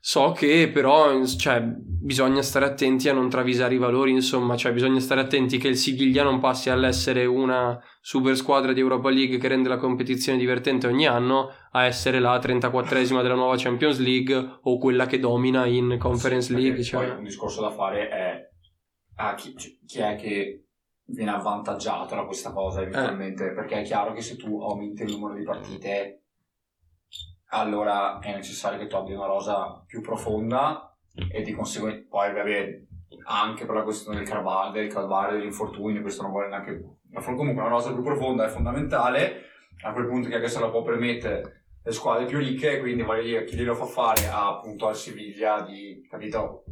[0.05, 4.99] So che però cioè, bisogna stare attenti a non travisare i valori, insomma, cioè bisogna
[4.99, 9.47] stare attenti che il Sigiglia non passi all'essere una super squadra di Europa League che
[9.47, 14.77] rende la competizione divertente ogni anno a essere la 34esima della nuova Champions League o
[14.77, 16.83] quella che domina in Conference Sì, League.
[16.83, 17.07] Cioè.
[17.07, 18.49] Poi un discorso da fare è
[19.15, 20.65] a chi, chi è che
[21.05, 25.33] viene avvantaggiato da questa cosa eventualmente, perché è chiaro che se tu aumenti il numero
[25.33, 26.22] di partite
[27.53, 30.95] allora è necessario che tu abbia una rosa più profonda
[31.31, 32.81] e di conseguenza poi vabbè
[33.25, 37.21] anche per la questione del calvario, del calvario degli infortuni, questo non vuole neanche ma
[37.21, 39.43] comunque una rosa più profonda è fondamentale.
[39.83, 41.65] A quel punto che se la può permettere?
[41.83, 44.27] Le squadre più ricche quindi voglio dire chi glielo fa fare?
[44.27, 46.63] A, appunto al Siviglia di capito?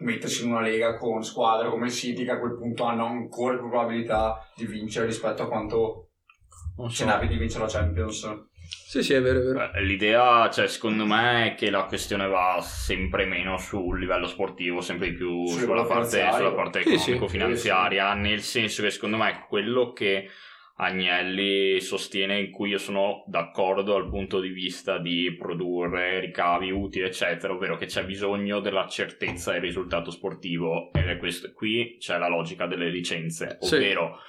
[0.00, 3.58] Mettersi in una lega con squadre come il City che a quel punto hanno ancora
[3.58, 6.10] più probabilità di vincere rispetto a quanto
[6.76, 7.04] Non ce so.
[7.06, 8.48] n'abbia di vincere la Champions
[8.90, 9.70] Sì, sì, è vero, è vero.
[9.72, 14.80] Beh, L'idea, cioè, secondo me, è che la questione va sempre meno sul livello sportivo,
[14.80, 17.10] sempre di più Sul sulla parte, sulla parte Sì, sì.
[17.12, 20.28] economico-finanziaria, nel senso che secondo me quello che
[20.82, 27.04] Agnelli sostiene, in cui io sono d'accordo dal punto di vista di produrre ricavi utili,
[27.04, 31.52] eccetera, ovvero che c'è bisogno della certezza del risultato sportivo ed è questo.
[31.52, 33.74] Qui c'è la logica delle licenze, Sì.
[33.74, 34.20] ovvero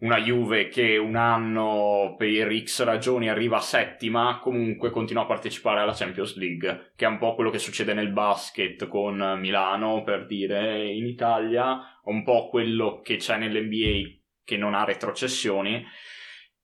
[0.00, 5.94] una Juve che un anno per X ragioni arriva settima, comunque continua a partecipare alla
[5.94, 10.84] Champions League, che è un po' quello che succede nel basket con Milano, per dire,
[10.84, 15.84] in Italia, un po' quello che c'è nell'NBA che non ha retrocessioni.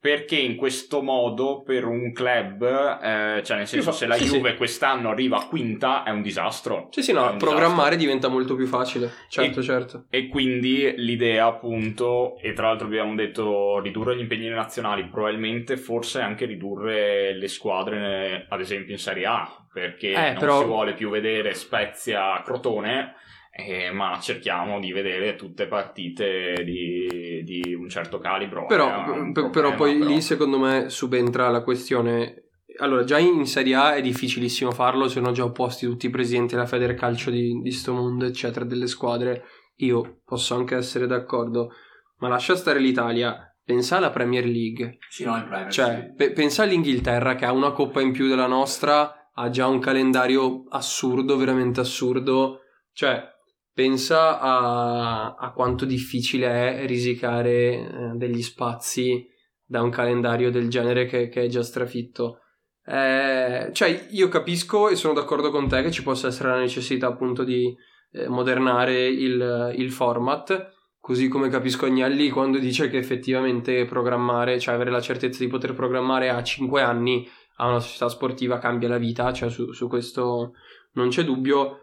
[0.02, 4.34] Perché in questo modo per un club, eh, cioè nel senso, se la Sì, sì.
[4.34, 6.88] Juve quest'anno arriva quinta è un disastro.
[6.90, 9.12] Sì, sì, no, programmare diventa molto più facile.
[9.28, 10.06] Certo, E- certo.
[10.10, 16.20] e quindi l'idea, appunto, e tra l'altro abbiamo detto ridurre gli impegni nazionali, probabilmente forse
[16.20, 20.94] anche ridurre le squadre, ad esempio in Serie A, perché Eh, non però- si vuole
[20.94, 23.14] più vedere Spezia Crotone,
[23.54, 28.64] eh, ma cerchiamo di vedere tutte partite di, di un certo calibro.
[28.64, 30.10] Però, un problema, però poi però.
[30.10, 32.46] lì secondo me subentra la questione.
[32.78, 36.66] Allora, già in Serie A è difficilissimo farlo, sono già opposti tutti i presidenti della
[36.66, 39.44] Federcalcio di, di sto mondo, eccetera, delle squadre.
[39.76, 41.72] Io posso anche essere d'accordo,
[42.18, 43.54] ma lascia stare l'Italia.
[43.64, 46.14] Pensa alla Premier League, sì no in Premier cioè, sì.
[46.16, 50.64] pe- pensa all'Inghilterra che ha una coppa in più della nostra, ha già un calendario
[50.70, 52.62] assurdo, veramente assurdo.
[52.92, 53.31] Cioè,
[53.72, 59.26] pensa a, a quanto difficile è risicare eh, degli spazi
[59.64, 62.38] da un calendario del genere che, che è già strafitto.
[62.84, 67.06] Eh, cioè, io capisco e sono d'accordo con te che ci possa essere la necessità
[67.06, 67.74] appunto di
[68.12, 70.70] eh, modernare il, il format.
[70.98, 75.74] Così come capisco Agnelli quando dice che effettivamente programmare, cioè avere la certezza di poter
[75.74, 80.52] programmare a 5 anni a una società sportiva cambia la vita, cioè su, su questo
[80.92, 81.78] non c'è dubbio.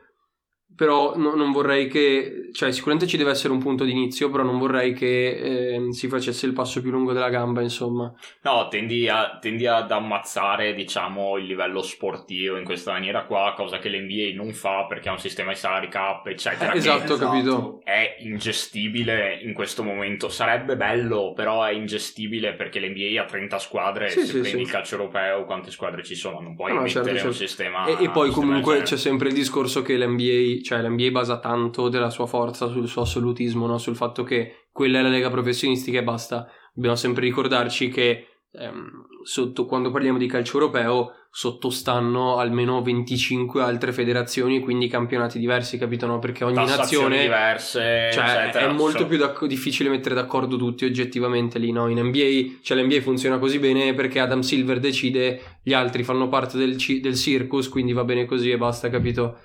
[0.75, 4.43] Però no- non vorrei che, cioè sicuramente ci deve essere un punto di inizio, però
[4.43, 8.13] non vorrei che ehm, si facesse il passo più lungo della gamba, insomma.
[8.43, 13.77] No, tendi, a- tendi ad ammazzare, diciamo, il livello sportivo in questa maniera qua, cosa
[13.79, 16.69] che l'NBA non fa perché ha un sistema di salary cap, eccetera.
[16.69, 17.81] Eh, che esatto, capito.
[17.83, 20.29] È ingestibile in questo momento.
[20.29, 24.09] Sarebbe bello, però è ingestibile perché l'NBA ha 30 squadre.
[24.09, 24.57] Sì, se sì, prendi sì.
[24.63, 26.39] il calcio europeo, quante squadre ci sono?
[26.39, 27.33] Non puoi No, mettere certo, un certo.
[27.33, 27.85] sistema.
[27.85, 31.39] E, e poi un sistema comunque c'è sempre il discorso che l'NBA, cioè l'NBA basa
[31.39, 33.77] tanto della sua forza sul suo assolutismo, no?
[33.77, 36.47] sul fatto che quella è la lega professionistica e basta.
[36.73, 43.91] Dobbiamo sempre ricordarci che ehm, sotto, quando parliamo di calcio europeo sottostanno almeno 25 altre
[43.91, 46.07] federazioni, quindi campionati diversi, capito?
[46.07, 46.17] No?
[46.19, 48.67] Perché ogni nazione diverse, cioè, eccetera.
[48.67, 51.87] è molto più d'acc- difficile mettere d'accordo tutti oggettivamente lì, no?
[51.87, 56.57] In NBA, cioè l'NBA funziona così bene perché Adam Silver decide, gli altri fanno parte
[56.57, 59.37] del, ci- del circus, quindi va bene così e basta, capito?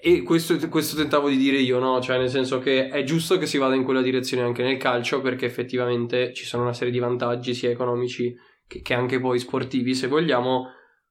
[0.00, 2.00] E questo, questo tentavo di dire io, no?
[2.00, 5.20] Cioè, nel senso che è giusto che si vada in quella direzione anche nel calcio,
[5.20, 8.34] perché effettivamente ci sono una serie di vantaggi, sia economici
[8.66, 10.68] che, che anche poi sportivi, se vogliamo.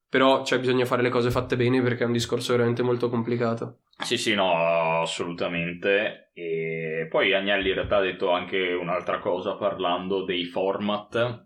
[0.10, 3.80] Però cioè, bisogna fare le cose fatte bene perché è un discorso veramente molto complicato.
[3.98, 6.32] Sì, sì, no, assolutamente.
[6.34, 11.46] E poi Agnelli in realtà ha detto anche un'altra cosa parlando dei format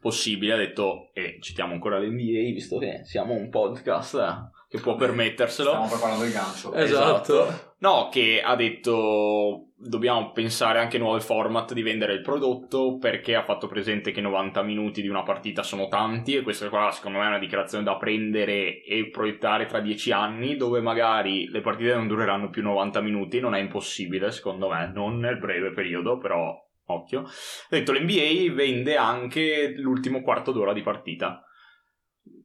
[0.00, 0.52] possibili.
[0.52, 5.70] Ha detto, e citiamo ancora l'NBA, visto che siamo un podcast che può permetterselo.
[5.70, 6.72] Stiamo preparando il gancio.
[6.74, 7.74] Esatto.
[7.78, 13.36] No, che ha detto dobbiamo pensare anche a nuovi format di vendere il prodotto perché
[13.36, 17.18] ha fatto presente che 90 minuti di una partita sono tanti e questa qua secondo
[17.18, 21.94] me è una dichiarazione da prendere e proiettare tra 10 anni dove magari le partite
[21.94, 26.52] non dureranno più 90 minuti, non è impossibile secondo me, non nel breve periodo però
[26.86, 27.20] occhio.
[27.20, 27.30] Ha
[27.68, 31.42] detto l'NBA vende anche l'ultimo quarto d'ora di partita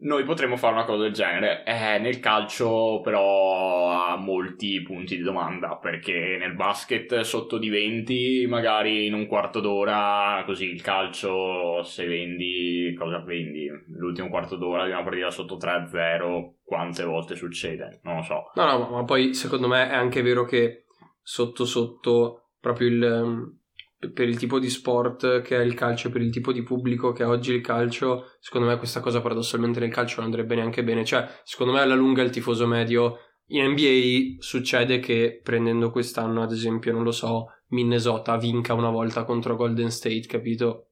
[0.04, 1.64] noi potremmo fare una cosa del genere.
[1.66, 5.78] Eh, nel calcio, però, ha molti punti di domanda.
[5.78, 12.06] Perché nel basket sotto di 20, magari in un quarto d'ora, così il calcio, se
[12.06, 13.70] vendi, cosa vendi?
[13.98, 18.00] L'ultimo quarto d'ora di una partita sotto 3-0, quante volte succede?
[18.04, 18.52] Non lo so.
[18.56, 20.86] No, no, ma poi secondo me è anche vero che
[21.22, 23.62] sotto sotto proprio il
[24.12, 27.24] per il tipo di sport che è il calcio, per il tipo di pubblico che
[27.24, 31.06] è oggi il calcio, secondo me questa cosa paradossalmente nel calcio non andrebbe neanche bene.
[31.06, 36.52] Cioè, secondo me alla lunga il tifoso medio in NBA succede che prendendo quest'anno, ad
[36.52, 40.90] esempio, non lo so, Minnesota vinca una volta contro Golden State, capito?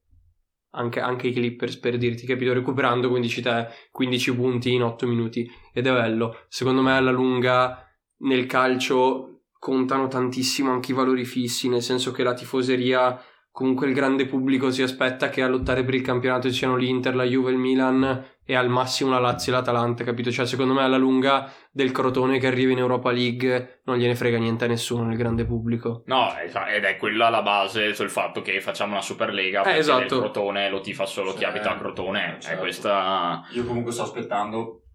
[0.74, 2.54] Anche, anche i Clippers per dirti, capito?
[2.54, 6.46] Recuperando 15 te 15 punti in 8 minuti ed è bello.
[6.48, 7.86] Secondo me alla lunga
[8.20, 9.31] nel calcio
[9.62, 13.22] contano tantissimo anche i valori fissi, nel senso che la tifoseria,
[13.52, 17.14] comunque il grande pubblico si aspetta che a lottare per il campionato ci siano l'Inter,
[17.14, 20.32] la Juve, il Milan e al massimo la Lazio e l'Atalanta, capito?
[20.32, 24.40] Cioè secondo me alla lunga del Crotone che arriva in Europa League non gliene frega
[24.40, 26.02] niente a nessuno nel grande pubblico.
[26.08, 30.16] No, ed è quella la base sul fatto che facciamo una Superlega perché esatto.
[30.16, 32.38] il Crotone lo tifa solo chi Sì, abita a Crotone.
[32.38, 32.62] È certo.
[32.62, 33.44] questa...
[33.52, 34.86] Io comunque sto aspettando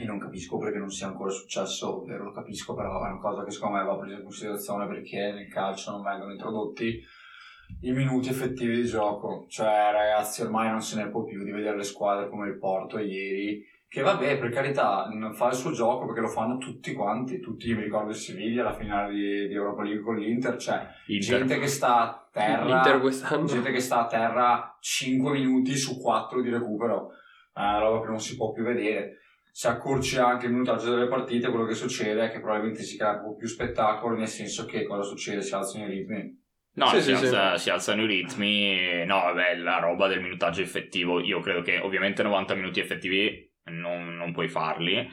[0.00, 3.44] e non capisco perché non sia ancora successo, ovvero lo capisco, però è una cosa
[3.44, 7.02] che secondo me va presa in considerazione perché nel calcio non vengono introdotti
[7.82, 9.46] i minuti effettivi di gioco.
[9.48, 12.98] Cioè, ragazzi, ormai non se ne può più di vedere le squadre come il Porto
[12.98, 17.38] ieri, che vabbè, per carità, non fa il suo gioco perché lo fanno tutti quanti,
[17.38, 20.84] tutti, io mi ricordo il Seviglia, la finale di, di Europa League con l'Inter, cioè
[21.06, 21.38] Inter.
[21.38, 23.00] gente che sta a terra
[23.44, 27.10] gente che sta a terra 5 minuti su 4 di recupero
[27.52, 29.20] è una roba che non si può più vedere
[29.56, 33.12] se accorci anche il minutaggio delle partite quello che succede è che probabilmente si crea
[33.12, 35.42] un po' più spettacolo nel senso che cosa succede?
[35.42, 36.42] si alzano i ritmi
[36.76, 39.04] No, Sì, si, sì, alza- si alzano i ritmi.
[39.06, 41.20] No, vabbè, la roba del minutaggio effettivo.
[41.20, 45.08] Io credo che ovviamente 90 minuti effettivi non, non puoi farli.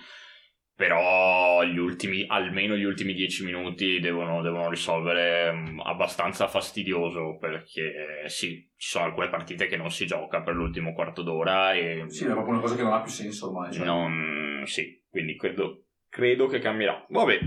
[0.82, 7.38] Però gli ultimi, almeno gli ultimi 10 minuti devono, devono risolvere mm, abbastanza fastidioso.
[7.40, 11.74] Perché sì, ci sono alcune partite che non si gioca per l'ultimo quarto d'ora.
[11.74, 13.86] E sì è proprio una cosa che non ha più senso ormai cioè.
[13.86, 17.06] non, sì, quindi credo, credo che cambierà.
[17.10, 17.40] Vabbè,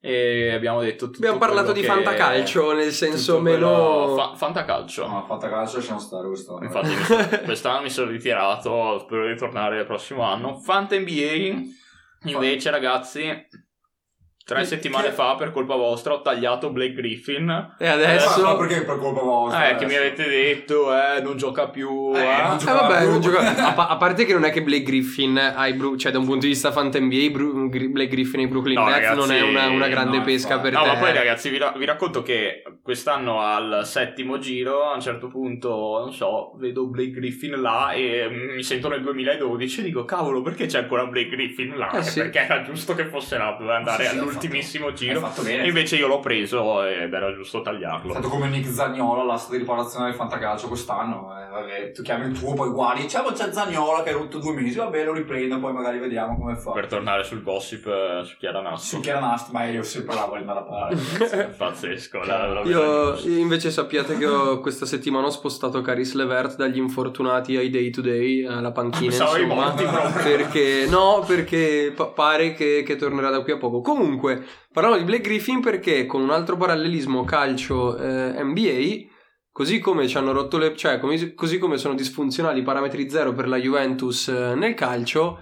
[0.00, 4.14] e abbiamo detto tutto Abbiamo parlato di fantacalcio, nel senso meno...
[4.14, 5.08] fa- fantacalcio.
[5.08, 9.00] no, fatta calcio lasciamo stare quest'anno Infatti, mi sono- quest'anno mi sono ritirato.
[9.00, 10.60] Spero di tornare il prossimo anno.
[10.60, 11.64] Fanta NBA,
[12.24, 13.48] invece, ragazzi,
[14.46, 17.74] tre settimane che- fa, per colpa vostra, ho tagliato Blake Griffin.
[17.76, 18.40] E Eh, adesso...
[18.42, 20.22] ma perché per colpa vostra Eh, che mi adesso?
[20.22, 22.12] avete detto, eh, non gioca più.
[22.14, 22.42] Eh, eh.
[22.46, 23.08] non Eh vabbè, più.
[23.10, 26.12] non gioca- a, pa- a parte che non è che Blake Griffin ai Bru- cioè
[26.12, 29.16] da un punto di vista Fanta NBA, Bru- Blake Griffin ai Brooklyn No, Nets ragazzi,
[29.18, 30.86] non è una, una grande no, pesca per No, te.
[30.86, 35.26] ma poi ragazzi, vi, ra- vi racconto che quest'anno al settimo giro, a un certo
[35.26, 40.40] punto, non so, vedo Blake Griffin là e mi sento nel 2012 e dico, cavolo,
[40.40, 41.90] perché c'è ancora Blake Griffin là?
[41.90, 42.20] Eh, sì.
[42.20, 45.14] Perché era giusto che fosse là, doveva andare Sì, sì, hai all'ultimissimo fatto- giro.
[45.14, 48.12] hai fatto bene invece io l'ho preso ed era giusto È tagliarlo.
[48.12, 51.32] stato come Nick Zagnola all'asta di riparazione del fantacalcio quest'anno.
[51.40, 54.52] Eh, vabbè, tu chiami il tuo, poi guardi, diciamo c'è Zagnola che hai rotto due
[54.52, 56.72] mesi, vabbè lo riprendo, poi magari vediamo come fa.
[56.72, 58.88] Per tornare sul gossip eh, su Chiara Nassi.
[58.96, 60.96] Su Chiara Nast, ma io sempre là voglio andare a parlare.
[61.56, 62.18] Pazzesco.
[62.24, 67.56] la- la- Io, invece sappiate che ho- questa settimana ho spostato Caris Levert dagli infortunati
[67.56, 69.84] ai day to day alla panchina Pensavo insomma morti
[70.22, 74.25] perché no perché pa- pare che, che tornerà da qui a poco comunque
[74.72, 79.14] parliamo di Blake Griffin perché con un altro parallelismo calcio eh, NBA
[79.50, 83.32] così come ci hanno rotto le cioè come- così come sono disfunzionali i parametri zero
[83.32, 85.38] per la Juventus eh, nel calcio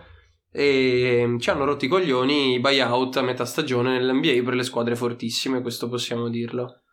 [0.57, 4.95] e ci hanno rotto i coglioni i buyout a metà stagione nell'NBA per le squadre
[4.95, 6.84] fortissime, questo possiamo dirlo.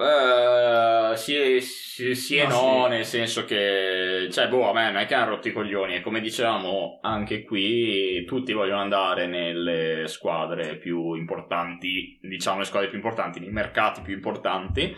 [0.00, 2.88] Eh, sì, sì, sì e No, no, sì.
[2.90, 6.00] nel senso che, cioè, boh, a me non è che hanno rotto i coglioni, e
[6.02, 12.98] come dicevamo anche qui, tutti vogliono andare nelle squadre più importanti, diciamo le squadre più
[12.98, 14.94] importanti, nei mercati più importanti,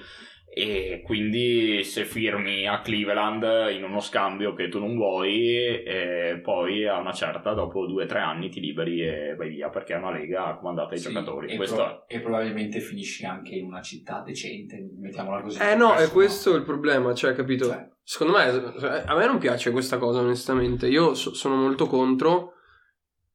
[0.52, 6.86] e quindi se firmi a Cleveland in uno scambio che tu non vuoi, e poi
[6.88, 9.96] a una certa, dopo due o tre anni, ti liberi e vai via, perché è
[9.96, 11.52] una lega comandata dai Sì, giocatori.
[11.52, 15.60] e, Questo pro- e probabilmente finisci anche in una città decente, mettiamola così.
[15.62, 17.66] Eh no, è Questo questo il problema, cioè, capito?
[17.66, 18.44] Cioè, Secondo me,
[19.06, 20.88] a me non piace questa cosa, onestamente.
[20.88, 22.54] Io so- sono molto contro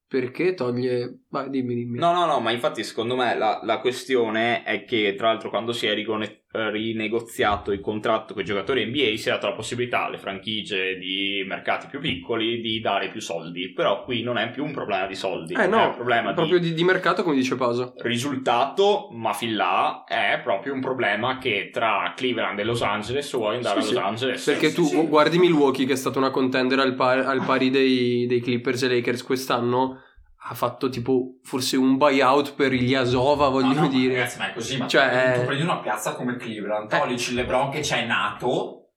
[0.07, 1.21] perché toglie...
[1.29, 1.97] Vai, dimmi, dimmi.
[1.97, 5.71] No, no, no, ma infatti secondo me la, la questione è che tra l'altro quando
[5.71, 10.05] si è eh, rinegoziato il contratto con i giocatori NBA si è dato la possibilità
[10.05, 14.63] alle franchigie di mercati più piccoli di dare più soldi, però qui non è più
[14.63, 17.55] un problema di soldi, Eh è no, un problema proprio di di, mercato, come dice
[17.55, 17.93] Paso.
[17.97, 23.55] risultato, ma fin là è proprio un problema che tra Cleveland e Los Angeles vuoi
[23.55, 23.93] andare Sì, a sì.
[23.95, 24.45] Los Angeles.
[24.45, 25.05] Perché tu sì.
[25.07, 28.87] guardi Milwaukee, che è stata una contender al, par- al pari dei, dei Clippers e
[28.89, 30.01] Lakers quest'anno,
[30.47, 34.13] ha fatto tipo forse un buyout per Ilyasova, voglio no, no, ma dire.
[34.15, 35.45] Ragazzi, ma è così, ma Cioè, tu eh.
[35.45, 38.89] prendi una piazza come Cleveland, togli il LeBron che c'è nato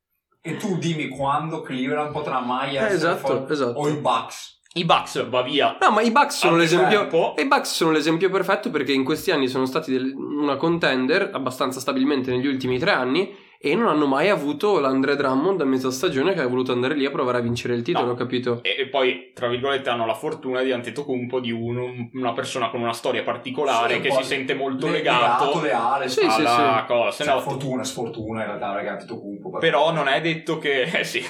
[0.43, 3.79] e tu dimmi quando Cleveland potrà mai Eh, essere esatto, fuori- esatto.
[3.79, 4.57] o i Bucks.
[4.75, 5.79] I Bucks va via.
[5.81, 7.01] No, ma i Bucks sono l'esempio.
[7.01, 7.35] tempo.
[7.39, 11.81] I Bucks sono l'esempio perfetto perché in questi anni sono stati del- una contender abbastanza
[11.81, 16.33] stabilmente negli ultimi tre anni e non hanno mai avuto l'Andre Drummond a mezza stagione
[16.33, 18.15] che ha voluto andare lì a provare a vincere il titolo, No.
[18.15, 18.61] capito?
[18.63, 22.81] E, e poi, tra virgolette, hanno la fortuna di Antetokounmpo di un- una persona con
[22.81, 26.93] una storia particolare Sì, che si sente molto le- legato, leale, Sì, sì, alla sì.
[26.93, 27.11] cosa.
[27.11, 29.59] Se Cioè, no- fortuna, sfortuna in realtà, ragazzi, Antetokounmpo.
[29.59, 30.83] però non è detto che...
[30.99, 31.25] Eh sì.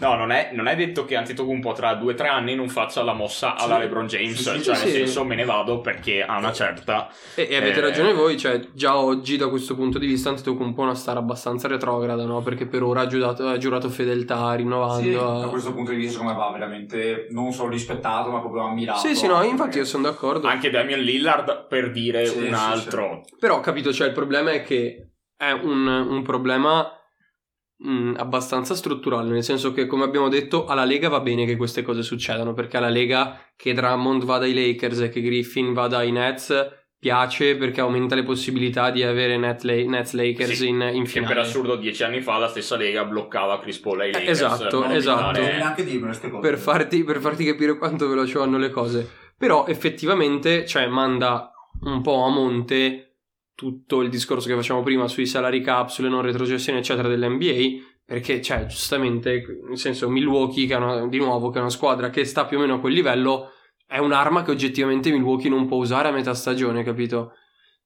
[0.00, 3.02] no, non è, non è detto che Antetokounmpo tra due o tre anni non faccia
[3.02, 3.80] la mossa alla Sì.
[3.80, 4.36] LeBron James.
[4.36, 4.96] Sì, sì, cioè, sì, nel sì.
[4.98, 7.08] senso, me ne vado perché ha una certa...
[7.34, 7.82] E, e avete Eh.
[7.82, 11.44] ragione voi, cioè già oggi da questo punto di vista Antetokounmpo è una star abbastanza
[11.68, 12.42] retrograda, no?
[12.42, 15.02] Perché per ora ha giurato, ha giurato fedeltà rinnovando.
[15.08, 18.64] Sì, a- da questo punto di vista come va veramente non solo rispettato ma proprio
[18.66, 19.00] ammirato.
[19.00, 20.46] Sì, sì, no, infatti perché- io sono d'accordo.
[20.48, 23.22] Anche Damian Lillard, per dire Sì, un sì, altro.
[23.38, 26.90] Però, capito, cioè il problema è che è un, un problema
[27.78, 31.82] mh, abbastanza strutturale, nel senso che, come abbiamo detto, alla Lega va bene che queste
[31.82, 36.10] cose succedano, perché alla Lega che Drummond vada ai Lakers e che Griffin vada ai
[36.10, 36.54] Nets
[37.06, 41.08] piace perché aumenta le possibilità di avere Net La- Nets Lakers Sì, in, in Che
[41.10, 41.34] finale.
[41.34, 44.28] per assurdo dieci anni fa la stessa Lega bloccava Chris Paul ai Lakers.
[44.30, 45.40] esatto, per esatto.
[45.40, 46.38] Cose.
[46.40, 49.08] per farti, per farti capire quanto veloce vanno le cose.
[49.38, 51.52] Però effettivamente, cioè, manda
[51.82, 53.18] un po' a monte
[53.54, 57.84] tutto il discorso che facciamo prima sui salary cap, sulle non retrocessioni, eccetera, dell'NBA.
[58.04, 62.08] Perché, cioè, giustamente, nel senso, Milwaukee, che è una- di nuovo, che è una squadra
[62.10, 63.50] che sta più o meno a quel livello,
[63.86, 67.32] è un'arma che oggettivamente Milwaukee non può usare a metà stagione, capito?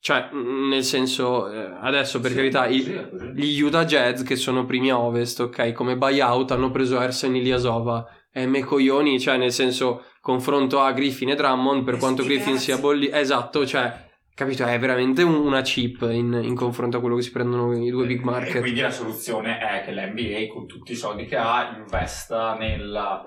[0.03, 4.65] Cioè, nel senso, eh, adesso per Sì, carità, è i- gli Utah Jazz, che sono
[4.65, 9.53] primi a ovest, ok, come buyout hanno preso Ersen Ilyasova e me coglioni, cioè nel
[9.53, 12.65] senso, confronto a Griffin e Drummond, per Eh, quanto Griffin cazzi.
[12.65, 13.11] sia bolli...
[13.13, 17.31] Esatto, cioè, capito, è veramente un- una chip in, in confronto a quello che si
[17.33, 18.61] prendono i due big E market.
[18.61, 23.23] quindi la soluzione è che l'NBA, con tutti i soldi che ha, investa nella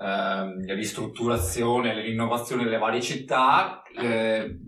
[0.00, 4.58] ehm, ristrutturazione, l'innovazione delle varie città, eh,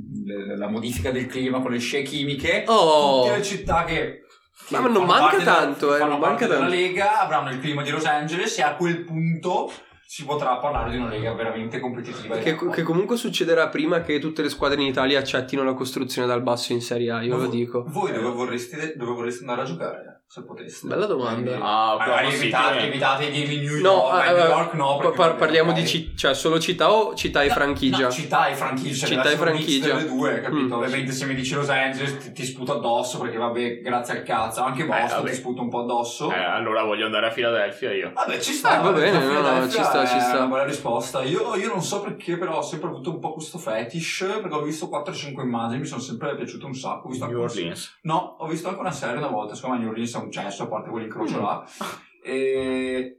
[0.57, 2.65] la modifica del clima con le scie chimiche.
[2.67, 3.23] Oh!
[3.23, 4.25] Tutte le città che.
[4.69, 6.69] Ma non fanno manca tanto, eh, fanno non manca tanto.
[6.69, 9.73] Lega avranno il clima di Los Angeles e a quel punto
[10.07, 12.37] si potrà parlare di una Lega veramente competitiva.
[12.37, 16.43] Che, che comunque succederà prima che tutte le squadre in Italia accettino la costruzione dal
[16.43, 17.85] basso in Serie A, io Ma lo dico.
[17.87, 20.20] Voi dove vorreste, dove vorreste andare a giocare?
[20.33, 20.87] Se poteste.
[20.87, 21.59] Bella domanda.
[21.61, 22.87] Ah, Oklahoma City, evitate, eh.
[22.87, 24.97] evitate di dirmi New No, York, eh, New eh, York no.
[24.99, 25.87] Pa- par- parliamo di ok.
[25.89, 28.05] ci- cioè solo città o città e No, franchigia?
[28.05, 29.07] no, città e franchigia.
[29.09, 29.87] Città e franchigia.
[29.95, 30.77] delle due, capito?
[30.77, 30.79] Mm.
[30.79, 34.63] Ovviamente se mi dici Los Angeles ti, ti sputo addosso perché vabbè, grazie al cazzo.
[34.63, 35.31] Anche Boston vabbè.
[35.31, 36.31] ti sputo un po' addosso.
[36.33, 38.13] Eh, allora voglio andare a Philadelphia io.
[38.15, 38.79] Vabbè, ci sta.
[38.79, 40.37] Eh, va bene, no, no, ci sta, ci è sta.
[40.37, 41.23] una bella risposta.
[41.23, 44.27] Io, io non so perché, però ho sempre avuto un po' questo fetish.
[44.41, 47.09] Perché ho visto 4-5 immagini, mi sono sempre piaciuto un sacco.
[47.09, 47.99] Ho visto New anche una- Orleans.
[48.03, 50.65] No, ho visto anche una serie una volta, secondo me New Orleans è un cesso,
[50.65, 51.43] a parte quell'incrocio Mm.
[51.43, 51.65] là.
[52.23, 53.17] E...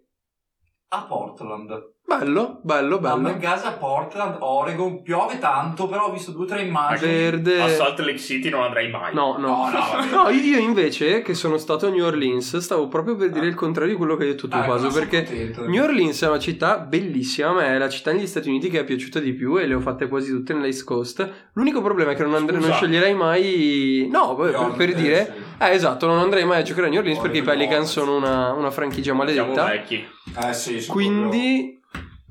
[0.90, 1.90] A Portland.
[2.06, 3.38] Bello, bello, bello.
[3.38, 7.10] casa a Portland, Oregon, piove tanto, però ho visto due o tre immagini.
[7.10, 7.62] Verde.
[7.62, 9.14] A Salt Lake City non andrei mai.
[9.14, 9.48] No, no.
[9.48, 10.24] No, no.
[10.24, 13.94] No, io invece, che sono stato a New Orleans, stavo proprio per dire il contrario
[13.94, 15.66] di quello che hai detto tu, Ah, Paso, sono perché contento.
[15.68, 18.80] New Orleans è una città bellissima, a me è la città negli Stati Uniti che
[18.82, 21.50] è piaciuta di più e le ho fatte quasi tutte nell'East Coast.
[21.54, 24.10] L'unico problema è che non, andre- non sceglierei mai...
[24.12, 25.26] No, per, per eh, dire...
[25.26, 25.50] sì.
[25.62, 28.52] Eh, esatto, non andrei mai a giocare a New Orleans perché i Pelicans sono una,
[28.54, 29.66] una franchigia Siamo maledetta.
[29.66, 30.08] vecchi.
[30.44, 31.80] Eh sì, sono Quindi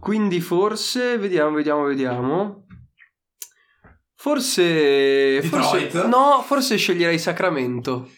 [0.00, 2.64] Quindi forse, vediamo, vediamo, vediamo.
[4.14, 8.08] Forse, forse no, forse sceglierei Sacramento.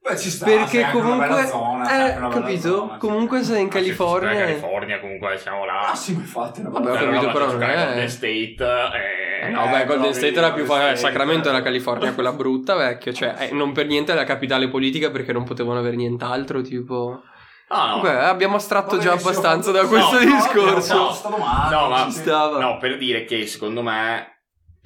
[0.00, 2.60] Beh, ci sta, perché comunque bella zona, eh, capito?
[2.60, 4.32] zona, comunque sei in Ah, California.
[4.32, 5.90] in California comunque siamo là.
[5.90, 9.64] Ah, sì, infatti, una Vabbè, ho Però capito, però non è- State eh, Eh, no,
[9.66, 11.62] Eh, beh, Golden State era più fa- State, Sacramento eh.
[11.62, 13.12] California, quella brutta, vecchio.
[13.12, 16.60] Cioè, eh, non per niente è la capitale politica perché non potevano avere nient'altro.
[16.62, 17.22] Tipo,
[17.70, 18.00] Ah, no.
[18.00, 20.94] Comunque, abbiamo astratto Vabbè, già abbastanza fatto- da questo No, no, discorso.
[20.94, 22.18] no, domanda, No, ma- Ci sì.
[22.20, 22.58] stava.
[22.60, 24.37] No, per dire che secondo me,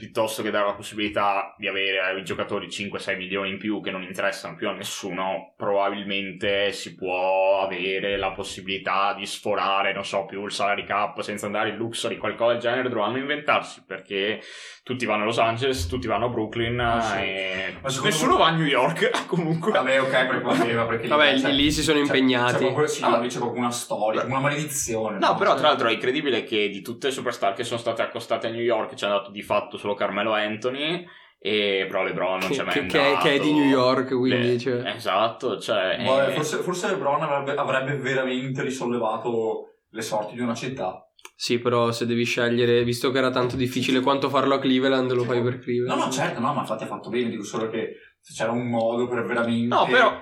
[0.03, 4.03] piuttosto che dare la possibilità di avere ai giocatori 5-6 milioni in più che non
[4.03, 10.45] interessano più a nessuno, probabilmente si può avere la possibilità di sforare, non so, più
[10.45, 14.41] il salary cap senza andare in luxury, qualcosa del genere, dovranno inventarsi perché
[14.83, 17.16] tutti vanno a Los Angeles, tutti vanno a Brooklyn Ah, sì.
[17.18, 19.70] e nessuno me- va a New York comunque.
[19.70, 22.53] Vabbè, ok, perché poteva, perché Vabbè, c'è- lì, lì si sono c'è- impegnati.
[22.55, 25.18] C'è proprio, sì, Allora- lì c'è proprio una storia, una maledizione.
[25.18, 28.03] No, però Cioè- tra l'altro è incredibile che di tutte le superstar che sono state
[28.03, 31.07] accostate a New York ci è andato di fatto solo Carmelo Anthony
[31.45, 33.22] e però LeBron non che, c'è mai che- andato.
[33.24, 34.49] che è di New York, quindi.
[34.53, 34.93] Le- cioè.
[34.95, 36.03] Esatto, cioè...
[36.05, 41.07] Vabbè, eh, forse, forse LeBron avrebbe, avrebbe veramente risollevato le sorti di una città.
[41.35, 45.25] Sì, però se devi scegliere, visto che era tanto difficile quanto farlo a Cleveland, lo
[45.25, 45.99] fai per Cleveland.
[45.99, 48.68] No, no, certo, no, ma infatti ha fatto bene, dico solo che se c'era un
[48.68, 50.20] modo per veramente No, però...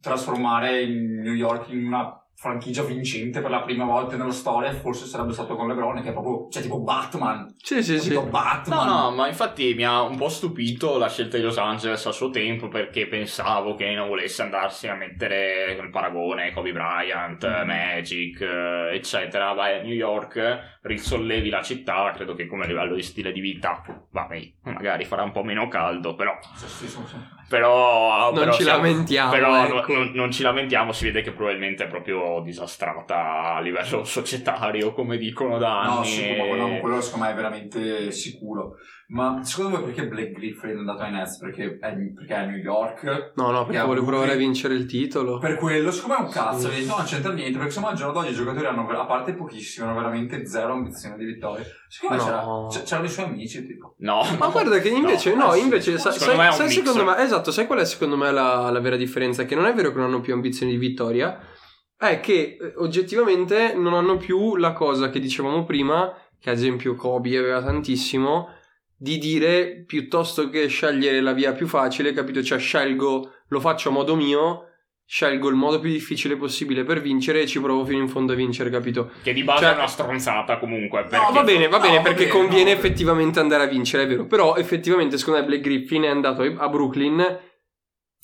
[0.00, 5.34] trasformare New York in una franchigia vincente per la prima volta nella storia, forse sarebbe
[5.34, 7.54] stato con LeBron, che è proprio, cioè tipo Batman.
[7.58, 8.08] Sì, sì, sì.
[8.14, 8.24] Capito?
[8.24, 8.86] No, Batman.
[8.86, 12.30] no, ma infatti mi ha un po' stupito la scelta di Los Angeles a suo
[12.30, 17.66] tempo perché pensavo che non volesse andarsi a mettere il paragone Kobe Bryant, Mm.
[17.66, 19.52] Magic, eh, eccetera.
[19.52, 23.82] Vai a New York, risollevi la città, credo che come livello di stile di vita,
[24.10, 26.38] vabbè, magari farà un po' meno caldo, però...
[26.54, 27.16] Sì, sì, sì, sì.
[27.48, 29.92] però Non però ci siamo- lamentiamo, Però ecco.
[29.92, 35.16] non, non ci lamentiamo, si vede che probabilmente è proprio disastrata a livello societario, come
[35.18, 36.16] dicono da anni.
[36.16, 38.76] No, e- ma quello, quello secondo me è veramente sicuro.
[39.10, 41.38] Ma secondo voi perché Blake Griffin è andato ai Nets?
[41.38, 41.68] Perché è,
[42.14, 43.32] perché è a New York?
[43.34, 45.38] No, no, perché a vuole provare a vincere il titolo.
[45.38, 46.86] Per quello, secondo me è un cazzo, Sì.
[46.86, 49.34] no, non c'entra niente, perché secondo me al giorno d'oggi i giocatori hanno, a parte
[49.34, 51.64] pochissimi, hanno veramente zero ambizione di vittoria.
[51.88, 52.68] Secondo me No.
[52.68, 53.94] c'era- c- c'erano i suoi amici, tipo.
[53.98, 55.60] No, Ma guarda che invece, no, sì.
[55.60, 58.16] invece, sa- Secondo sai, me è un sai secondo me, esatto, sai qual è secondo
[58.16, 59.44] me la, la vera differenza?
[59.44, 61.36] Che non è vero che non hanno più ambizioni di vittoria,
[62.08, 66.94] è che eh, oggettivamente non hanno più la cosa che dicevamo prima, che ad esempio
[66.94, 68.48] Kobe aveva tantissimo,
[68.96, 72.42] di dire piuttosto che scegliere la via più facile, capito?
[72.42, 74.64] Cioè scelgo, lo faccio a modo mio,
[75.04, 78.36] scelgo il modo più difficile possibile per vincere e ci provo fino in fondo a
[78.36, 79.10] vincere, capito?
[79.22, 81.02] che di base Cioè- è una stronzata comunque.
[81.02, 83.66] No, perché- va bene, va no, bene, va perché bene, conviene no, effettivamente andare a
[83.66, 84.26] vincere, è vero.
[84.26, 87.48] Però effettivamente, secondo me, Blake Griffin è andato a Brooklyn.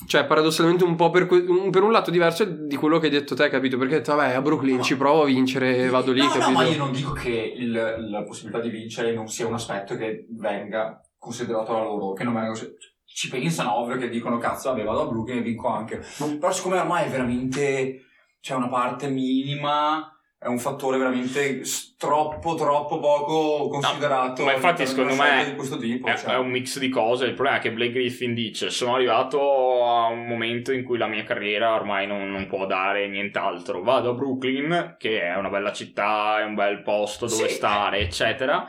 [0.05, 3.11] Cioè, paradossalmente, un po' per, que- un, per un lato diverso di quello che hai
[3.11, 3.77] detto te, capito?
[3.77, 4.83] Perché hai detto, vabbè, a Brooklyn No.
[4.83, 6.49] ci provo a vincere e vado lì, no, capito?
[6.49, 7.71] No, ma io non dico che il-
[8.09, 12.33] la possibilità di vincere non sia un aspetto che venga considerato da loro, che non
[12.33, 12.75] venga consi-
[13.05, 16.01] ci pensano, ovvio, che dicono cazzo, vabbè, vado a Brooklyn e vinco anche.
[16.39, 18.03] Però siccome ormai è veramente,
[18.39, 20.09] c'è una parte minima,
[20.47, 21.61] è un fattore veramente
[21.97, 24.45] troppo, troppo poco considerato.
[24.45, 26.07] ma infatti, secondo me, scelta di questo tipo.
[26.07, 26.33] È, cioè.
[26.33, 27.25] è un mix di cose.
[27.25, 31.07] Il problema è che Blake Griffin dice: Sono arrivato a un momento in cui la
[31.07, 33.83] mia carriera ormai non, non può dare nient'altro.
[33.83, 37.55] Vado a Brooklyn, che è una bella città, è un bel posto dove Sì.
[37.55, 38.65] stare, eccetera.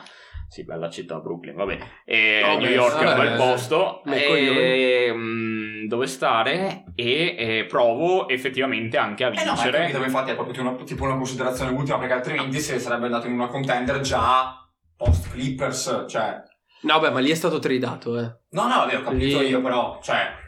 [0.48, 1.78] Sì, bella città Brooklyn, vabbè.
[2.06, 7.66] E Vabbè, New York è un bel posto Me e, mm, dove stare e, e
[7.68, 9.78] provo effettivamente anche a Eh no, vincere.
[9.80, 13.34] capito, infatti è proprio una, tipo una considerazione ultima, perché altrimenti se sarebbe andato in
[13.34, 16.42] una contender già post Clippers, cioè...
[16.80, 18.32] No, beh, ma lì è stato tradato, eh.
[18.50, 20.46] No, no, vabbè, ho capito Lì- io, però, cioè...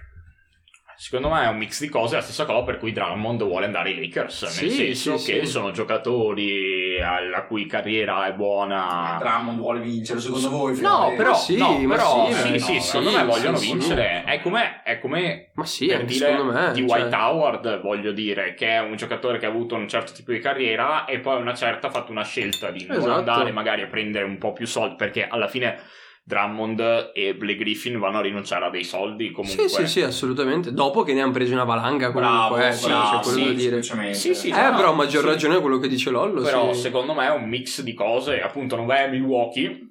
[1.03, 3.88] Secondo me è un mix di cose, la stessa cosa per cui Drummond vuole andare
[3.88, 5.51] ai Lakers, Sì, nel senso sì, che sì.
[5.51, 9.16] sono giocatori alla cui carriera è buona.
[9.18, 10.78] Drummond vuole vincere, secondo voi?
[10.78, 13.72] No, però, sì, no, però sì, sì, no, secondo sì, me vogliono sì, sì.
[13.72, 14.24] vincere.
[14.24, 16.72] È come, è come Ma sì, per dire secondo me.
[16.74, 20.12] di cioè- White Howard, voglio dire, che è un giocatore che ha avuto un certo
[20.12, 23.12] tipo di carriera e poi a una certa ha fatto una scelta di non Esatto.
[23.14, 25.78] andare magari a prendere un po' più soldi, perché alla fine
[26.22, 29.68] Drummond e Blake Griffin vanno a rinunciare a dei soldi comunque.
[29.68, 30.72] Sì, sì, sì, assolutamente.
[30.72, 33.82] Dopo che ne hanno presi una valanga, Bravo, comunque, eh, cioè, bravo, quello sì, dire.
[34.14, 35.28] Sì, sì, Eh, no, però a maggior sì.
[35.28, 36.42] ragione quello che dice Lollo.
[36.42, 36.80] Però sì.
[36.80, 39.89] secondo me è un mix di cose, appunto non vai a Milwaukee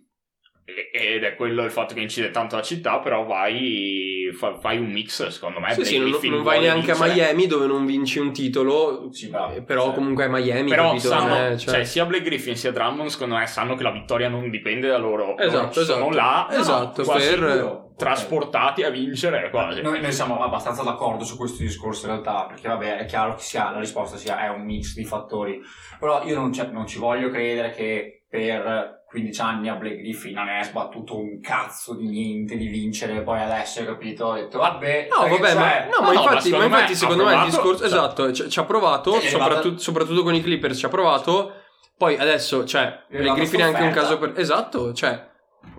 [0.91, 4.89] ed è quello il fatto che incide tanto la città, però vai, fa- fai un
[4.91, 5.73] mix secondo me.
[5.73, 7.13] Sì, sì, non, non vai neanche a vincere.
[7.13, 9.53] Miami dove non vinci un titolo, Sì, bravo.
[9.55, 9.93] eh, però Sì.
[9.95, 11.07] comunque è Miami, Però capito?
[11.07, 11.73] sanno, è- cioè...
[11.75, 14.97] cioè- sia Blake Griffin sia Drummond secondo me sanno che la vittoria non dipende da
[14.97, 15.37] loro.
[15.37, 16.15] Esatto, Loro sono esatto.
[16.15, 19.81] là Esatto, quasi per- trasportati a vincere quasi.
[19.81, 23.41] Noi, noi siamo abbastanza d'accordo su questo discorso in realtà, perché vabbè è chiaro che
[23.41, 25.59] sia, la risposta sia è un mix di fattori,
[25.99, 30.33] però io non, cioè, non ci voglio credere che per 15 anni a Blake Griffin
[30.35, 34.59] non è sbattuto un cazzo di niente di vincere, poi adesso hai capito, ho detto
[34.59, 37.33] vabbè, No, vabbè, ma, no, ma No, no, ma infatti, secondo me infatti secondo me
[37.33, 37.77] il discorso...
[37.77, 41.53] cioè- Esatto, ci, ci ha provato, soprattutto, soprattutto con i Clippers ci ha provato.
[41.97, 44.17] Poi adesso, cioè, Blake Griffin è anche un caso...
[44.19, 44.33] Per...
[44.35, 45.27] Esatto, cioè,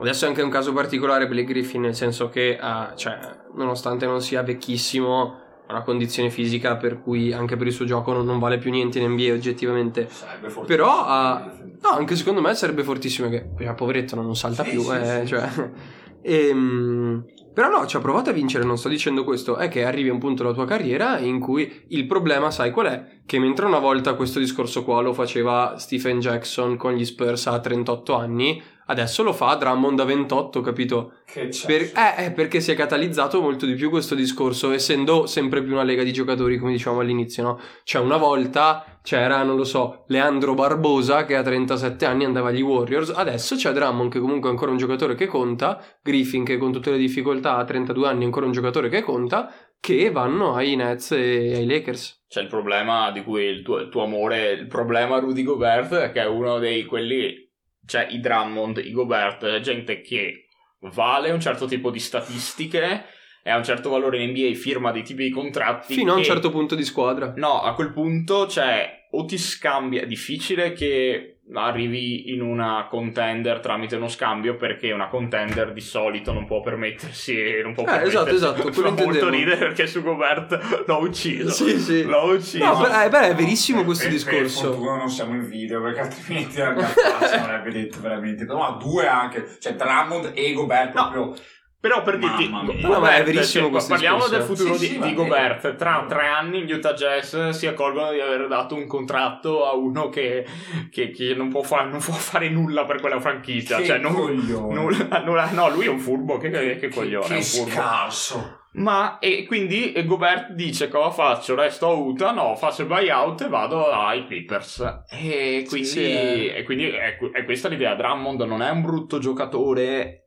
[0.00, 3.16] adesso è anche un caso particolare Blake Griffin, nel senso che, ha, cioè,
[3.54, 8.24] nonostante non sia vecchissimo, una condizione fisica per cui anche per il suo gioco non,
[8.24, 10.08] non vale più niente in NBA oggettivamente.
[10.10, 10.66] Sarebbe fortissimo.
[10.66, 11.52] Però ha...
[11.82, 13.50] No, anche secondo me sarebbe fortissimo che...
[13.58, 15.26] Cioè, poveretto non salta Sì, più, sì, eh, sì.
[15.26, 15.48] cioè...
[16.22, 20.08] Ehm, Però no, ci ha provato a vincere, non sto dicendo questo, è che arrivi
[20.08, 23.20] a un punto della tua carriera in cui il problema, sai qual è?
[23.26, 27.58] Che mentre una volta questo discorso qua lo faceva Stephen Jackson con gli Spurs a
[27.58, 31.12] 38 anni, adesso lo fa Drummond a 28, capito?
[31.24, 31.66] Che c'è?
[31.66, 35.72] Per- eh, eh, perché si è catalizzato molto di più questo discorso, essendo sempre più
[35.72, 37.60] una lega di giocatori, come dicevamo all'inizio, no?
[37.84, 42.60] Cioè, una volta c'era, non lo so, Leandro Barbosa che a 37 anni andava agli
[42.62, 46.72] Warriors, adesso c'è Drummond che comunque è ancora un giocatore che conta, Griffin che con
[46.72, 50.76] tutte le difficoltà a 32 anni è ancora un giocatore che conta, che vanno ai
[50.76, 52.24] Nets e ai Lakers.
[52.28, 56.12] C'è il problema di cui il tuo, il tuo amore, il problema Rudy Gobert, è
[56.12, 57.49] che è uno dei quelli,
[57.90, 60.46] cioè i Drummond, i Gobert, gente che
[60.82, 63.04] vale un certo tipo di statistiche
[63.42, 65.94] e ha un certo valore in NBA, firma dei tipi di contratti.
[65.94, 67.32] Fino a un che- certo punto di squadra.
[67.36, 73.58] No, a quel punto, cioè, o ti scambi, è difficile che arrivi in una contender
[73.58, 78.16] tramite uno scambio perché una contender di solito non può permettersi non può Eh, permettersi
[78.16, 78.34] esatto,
[78.68, 79.28] esatto, fa molto intendevo.
[79.30, 82.04] ridere perché su Gobert l'ho ucciso Sì, sì.
[82.04, 84.72] l'ho ucciso No, beh, eh, beh, è verissimo questo Per- Per discorso.
[84.74, 88.44] fortuna non siamo in video perché altrimenti la mia faccia non avrebbe detto veramente.
[88.44, 89.56] No, ma due anche.
[89.58, 91.10] Cioè Drummond e Gobert No.
[91.10, 91.42] proprio.
[91.80, 92.72] Però per dirti, Mamma mia.
[92.74, 94.36] Gobert, No, ma è verissimo cioè, questo parliamo discorso.
[94.36, 95.14] del futuro Sì, sì, di, va di.
[95.14, 95.74] Gobert.
[95.76, 100.10] Tra tre anni gli Utah Jazz si accorgono di aver dato un contratto a uno
[100.10, 100.44] che,
[100.90, 103.78] che- che non, può fa- non può fare nulla per quella franchigia.
[103.78, 104.74] Che cioè, non- coglione.
[104.74, 106.36] nulla- nulla- no, lui è un furbo.
[106.36, 107.70] Che, che- che coglione, è Che un furbo.
[107.70, 108.54] scarso.
[108.72, 111.54] Ma e quindi e Gobert dice cosa faccio?
[111.56, 112.30] Resto a Utah?
[112.30, 115.04] No, faccio il buyout e vado ai Clippers.
[115.10, 116.54] E quindi, Sì, eh.
[116.58, 117.94] e quindi è, è questa l'idea.
[117.96, 120.19] Drummond non è un brutto giocatore.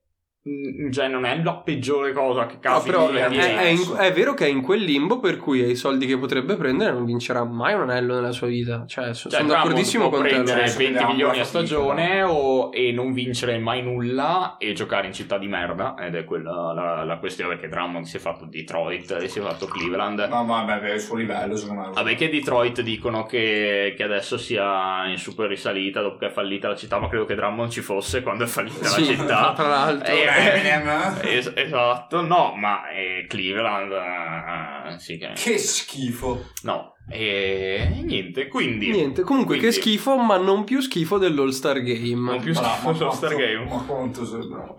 [0.49, 3.95] Mm, Cioè, non è la peggiore cosa che No, capita però in è, è in-
[3.97, 7.05] è vero che è in quel limbo per cui ai soldi che potrebbe prendere non
[7.05, 8.85] vincerà mai un anello nella sua vita.
[8.87, 10.29] Cioè, so- Cioè, sono d'accordissimo con te.
[10.29, 10.75] prendere allora.
[10.77, 12.27] 20 Vediamo milioni a stagione no?
[12.29, 15.95] o- e non vincere mai nulla e giocare in città di merda.
[15.99, 19.41] Ed è quella la, la questione perché Drummond si è fatto Detroit e si è
[19.41, 20.19] fatto Cleveland.
[20.29, 21.89] No, ma vabbè, il suo livello secondo me.
[21.93, 26.67] Vabbè che Detroit dicono che, che adesso sia in super risalita dopo che è fallita
[26.67, 29.53] la città, ma credo che Drummond ci fosse quando è fallita Sì, la città.
[29.55, 30.13] tra l'altro.
[30.13, 31.19] Eh, Eminem.
[31.23, 35.31] Es- esatto, no, ma eh, Cleveland, eh, sì che...
[35.35, 36.49] Che schifo.
[36.63, 38.89] No, e niente, quindi...
[38.91, 42.31] Niente, comunque Quindi- che schifo, ma non più schifo dell'All-Star Game.
[42.31, 43.65] Non più schifo sullo ma Star quanto- Game.
[43.69, 44.75] Ma quanto sei bravo.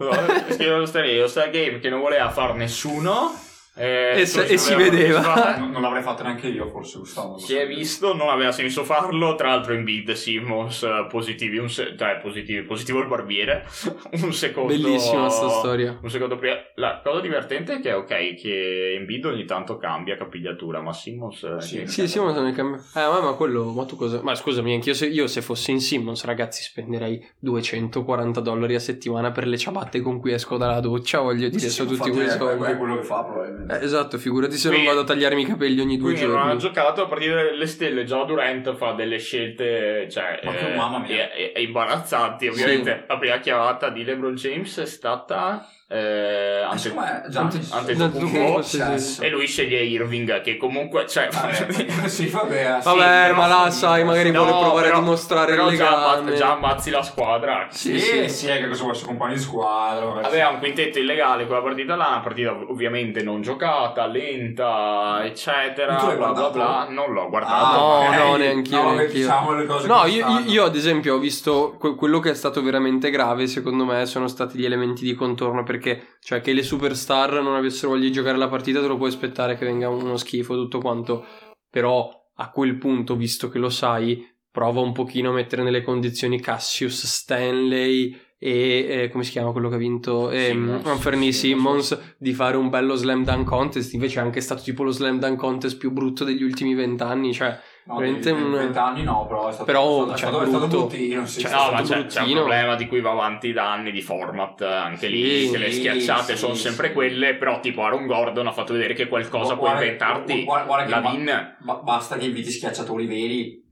[0.50, 3.32] Scrive lo Star Game, lo Star Game che non voleva far nessuno.
[3.76, 5.20] Eh, E se- non e si vedeva.
[5.20, 5.58] partecipare.
[5.60, 7.38] Non, non l'avrei fatto neanche io, forse, Gustavo.
[7.38, 9.34] Si è visto, non aveva senso farlo.
[9.34, 13.64] Tra l'altro, in bid Simmons eh, positivi, un se- cioè positivi, positivo il barbiere.
[14.22, 14.72] Un secondo.
[14.72, 15.98] Bellissima sta storia.
[16.00, 16.54] Un secondo prima.
[16.76, 21.42] La cosa divertente è che, ok, che in bid ogni tanto cambia capigliatura, ma Simmons.
[21.42, 21.86] eh, Sì.
[21.86, 22.78] Sì, Simmons nel cambio.
[22.94, 24.20] Eh, ma, ma quello, ma tu cosa?
[24.22, 29.30] Ma scusami, anch'io se, io se fossi in Simmons, ragazzi, spenderei 240 dollari a settimana
[29.32, 31.20] per le ciabatte con cui esco dalla doccia.
[31.20, 32.76] Voglio dire, sono tutti quei È soldi.
[32.76, 33.63] quello che fa, probabilmente.
[33.68, 36.38] Eh, esatto, figurati se non Quindi- vado a tagliarmi i capelli ogni due Quindi non
[36.40, 36.58] ha giorni.
[36.58, 38.04] giocato a partire dalle stelle.
[38.04, 41.32] Già Durant fa delle scelte, cioè, Ma eh, mamma mia.
[41.32, 42.46] e- e- imbarazzanti.
[42.48, 46.62] Ovviamente, la prima chiamata di LeBron James è stata eh,
[46.94, 48.56] Ma ante- Antetokounmpo.
[48.56, 48.78] Che Sì, sì.
[48.78, 49.22] cesso.
[49.22, 51.52] e lui sceglie Irving, che comunque, cioè, Vabbè,
[52.08, 52.78] sì, vabbè.
[52.80, 55.90] sì, Vabbè, ma là, sai, magari No, vuole provare però- a dimostrare però il già,
[55.90, 56.04] legame.
[56.18, 57.66] ammazzi, già ammazzi la squadra.
[57.70, 58.28] Sì, Sì, sì.
[58.28, 60.04] sì, è che cosa vuoi essere compagno di squadra.
[60.06, 60.52] vabbè, Aveva sì.
[60.54, 66.50] un quintetto illegale quella partita là, una partita ovviamente non giocata, lenta, eccetera, bla bla
[66.50, 66.86] bla.
[66.88, 67.54] Non l'ho guardato.
[67.54, 69.18] Ah, No, no, neanch'io, No, neanch'io.
[69.20, 72.34] diciamo le cose No, io, io- io, ad esempio ho visto que- quello che è
[72.34, 76.62] stato veramente grave, secondo me, sono stati gli elementi di contorno, perché cioè che le
[76.62, 80.16] superstar non avessero voglia di giocare la partita, te lo puoi aspettare che venga uno
[80.16, 81.24] schifo, tutto quanto.
[81.68, 86.40] Però a quel punto, visto che lo sai, prova un pochino a mettere nelle condizioni
[86.40, 90.86] Cassius Stanley e eh, come si chiama quello che ha vinto Simmons.
[90.86, 91.86] Anthony Simmons.
[91.86, 95.18] Simmons di fare un bello slam dunk contest invece è anche stato tipo lo slam
[95.18, 99.48] dunk contest più brutto degli ultimi vent'anni cioè No, veramente un- 20 anni no, però
[99.48, 100.86] è stato, Però, è stato, cioè, è stato, brutto.
[100.86, 101.26] bruttino.
[101.26, 104.00] Sì, Cioè, No, ma c'è, c'è un problema di cui va avanti da anni di
[104.00, 106.60] format, anche lì, Sì, che le schiacciate sì, sono sì.
[106.62, 110.44] sempre quelle, però tipo Aaron Gordon ha fatto vedere che qualcosa può inventarti.
[110.44, 113.62] guarda- guarda che la ba- Vin, Ba- basta che inviti schiacciatori veri,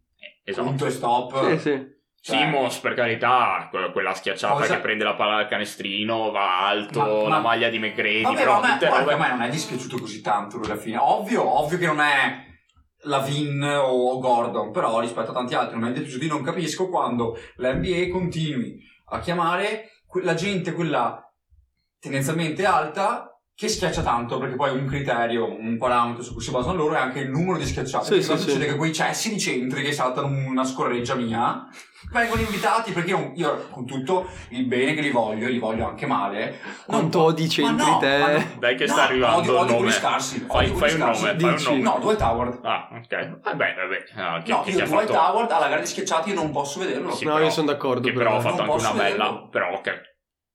[0.45, 0.67] esatto.
[0.67, 1.49] punto e stop.
[1.51, 1.91] sì sì
[2.25, 6.67] Cioè, Simmons, per carità, que- quella schiacciata Cosa- che prende la palla dal canestrino, va
[6.69, 9.17] alto, Ma- ma- la maglia di McGrady, Vabbè, però ma a me, tutte guarda, a
[9.17, 10.99] me non è dispiaciuto così tanto lui alla fine.
[10.99, 12.51] Ovvio, ovvio che non è
[13.03, 18.09] Lavin o Gordon, però rispetto a tanti altri non mi non capisco quando la NBA
[18.11, 19.91] continui a chiamare
[20.23, 21.23] la gente, quella
[21.99, 26.75] tendenzialmente alta, che schiaccia tanto, perché poi un criterio, un parametro su cui si basano
[26.75, 28.05] loro è anche il numero di schiacciate.
[28.07, 28.51] Sì, sì, cosa sì.
[28.51, 31.67] succede che quei cessi di centri che saltano una scorreggia mia
[32.11, 36.07] vengono invitati perché io, io, con tutto il bene che li voglio, li voglio anche
[36.07, 36.59] male.
[36.87, 38.19] non Quanto odi ma centri no, te?
[38.19, 38.45] ma no.
[38.59, 39.77] Dai che No, sta arrivando odio, odio nome.
[39.77, 40.39] quelli scarsi.
[40.41, 41.25] Fai, odio fai quelli un scarsi.
[41.25, 41.83] nome, fai un nome.
[41.83, 42.59] No, Dwight Howard.
[42.65, 43.41] Ah, ok.
[43.43, 44.05] Vabbè, vabbè.
[44.17, 45.21] ah, che, no, che, io Dwight fatto...
[45.21, 47.13] Howard alla gara di schiacciati io non posso vederlo.
[47.13, 48.09] Sì, no, però- io sono d'accordo.
[48.09, 49.49] Che però ha fatto anche una bella...
[49.51, 50.12] Però che,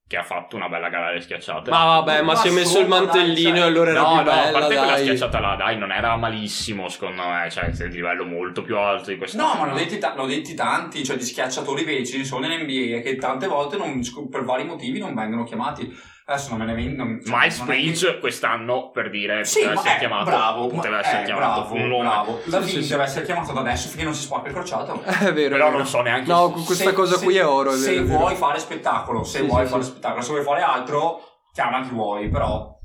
[0.07, 1.69] che ha fatto una bella gara alle schiacciate.
[1.69, 4.05] Ma vabbè, ma Ma si è messo il dai, mantellino cioè- e allora era No,
[4.07, 5.01] più no, a bella, parte quella dai.
[5.01, 9.09] schiacciata là, dai, non era malissimo, secondo me, cioè, sei di livello molto più alto
[9.09, 9.41] di questa.
[9.41, 12.47] No, ma l'ho detti, ta- l'ho detti tanti, cioè di schiacciatori veri ce ne sono
[12.47, 13.99] nell'NBA che tante volte non-
[14.31, 16.15] per vari motivi non vengono chiamati.
[16.29, 17.03] Adesso non me ne vengo.
[17.05, 20.25] non- cioè, che- Bridge quest'anno, per dire, Sì, poteva essere eh, chiamato.
[20.25, 22.03] bravo, poteva ma- essere eh, chiamato bravo, un nome.
[22.03, 22.39] bravo.
[22.47, 25.01] La Sì, sì, deve essere chiamato da adesso finché non si spacca il crociato.
[25.07, 25.31] È vero.
[25.31, 25.69] Però è vero.
[25.77, 27.71] non so neanche No, se- questa Se- cosa se- qui è oro.
[27.71, 28.19] È se vero, è vero.
[28.19, 29.89] vuoi fare spettacolo, se Sì, vuoi sì, fare sì.
[29.89, 31.21] spettacolo, se vuoi fare altro,
[31.53, 32.77] chiama chi vuoi, però.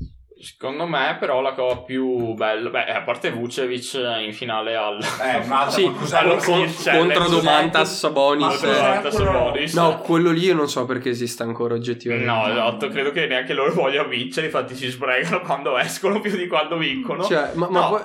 [0.43, 3.95] Secondo me, però, la cosa più bella, beh, a parte Vucevic
[4.27, 4.99] in finale al.
[4.99, 9.09] Eh, Sì, ma sì, Con- contro Ma Sabonis.
[9.09, 9.73] Sabonis.
[9.75, 12.29] No, quello lì io non so perché esista ancora oggettivamente.
[12.29, 16.49] No, esatto, credo che neanche loro vogliano vincere, infatti si sbregano quando escono più di
[16.49, 17.23] quando vincono.
[17.23, 18.03] Cioè, ma, ma No, poi-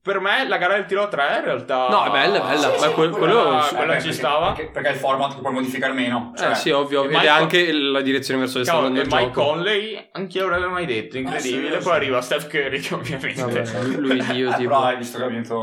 [0.00, 1.88] Per me la gara del tiro a 3 in realtà...
[1.88, 2.56] No, è bella, è bella.
[2.74, 4.52] Sì, Ma sì, quel- quella, quello- quella Eh, beh, ci perché- stava.
[4.52, 6.32] Perché, perché è il format che puoi modificare meno.
[6.36, 7.02] Cioè, eh, sì, ovvio.
[7.02, 9.30] e Ed è anche la direzione verso e il Mike gioco.
[9.42, 11.66] Conley, anche io l'avevo mai detto, incredibile.
[11.76, 11.98] Ah, sì, Poi sì.
[11.98, 13.42] arriva Steph Curry, che ovviamente...
[13.42, 14.68] Vabbè, lui Dio, eh, tipo.
[14.68, 15.54] però hai visto che ha vinto.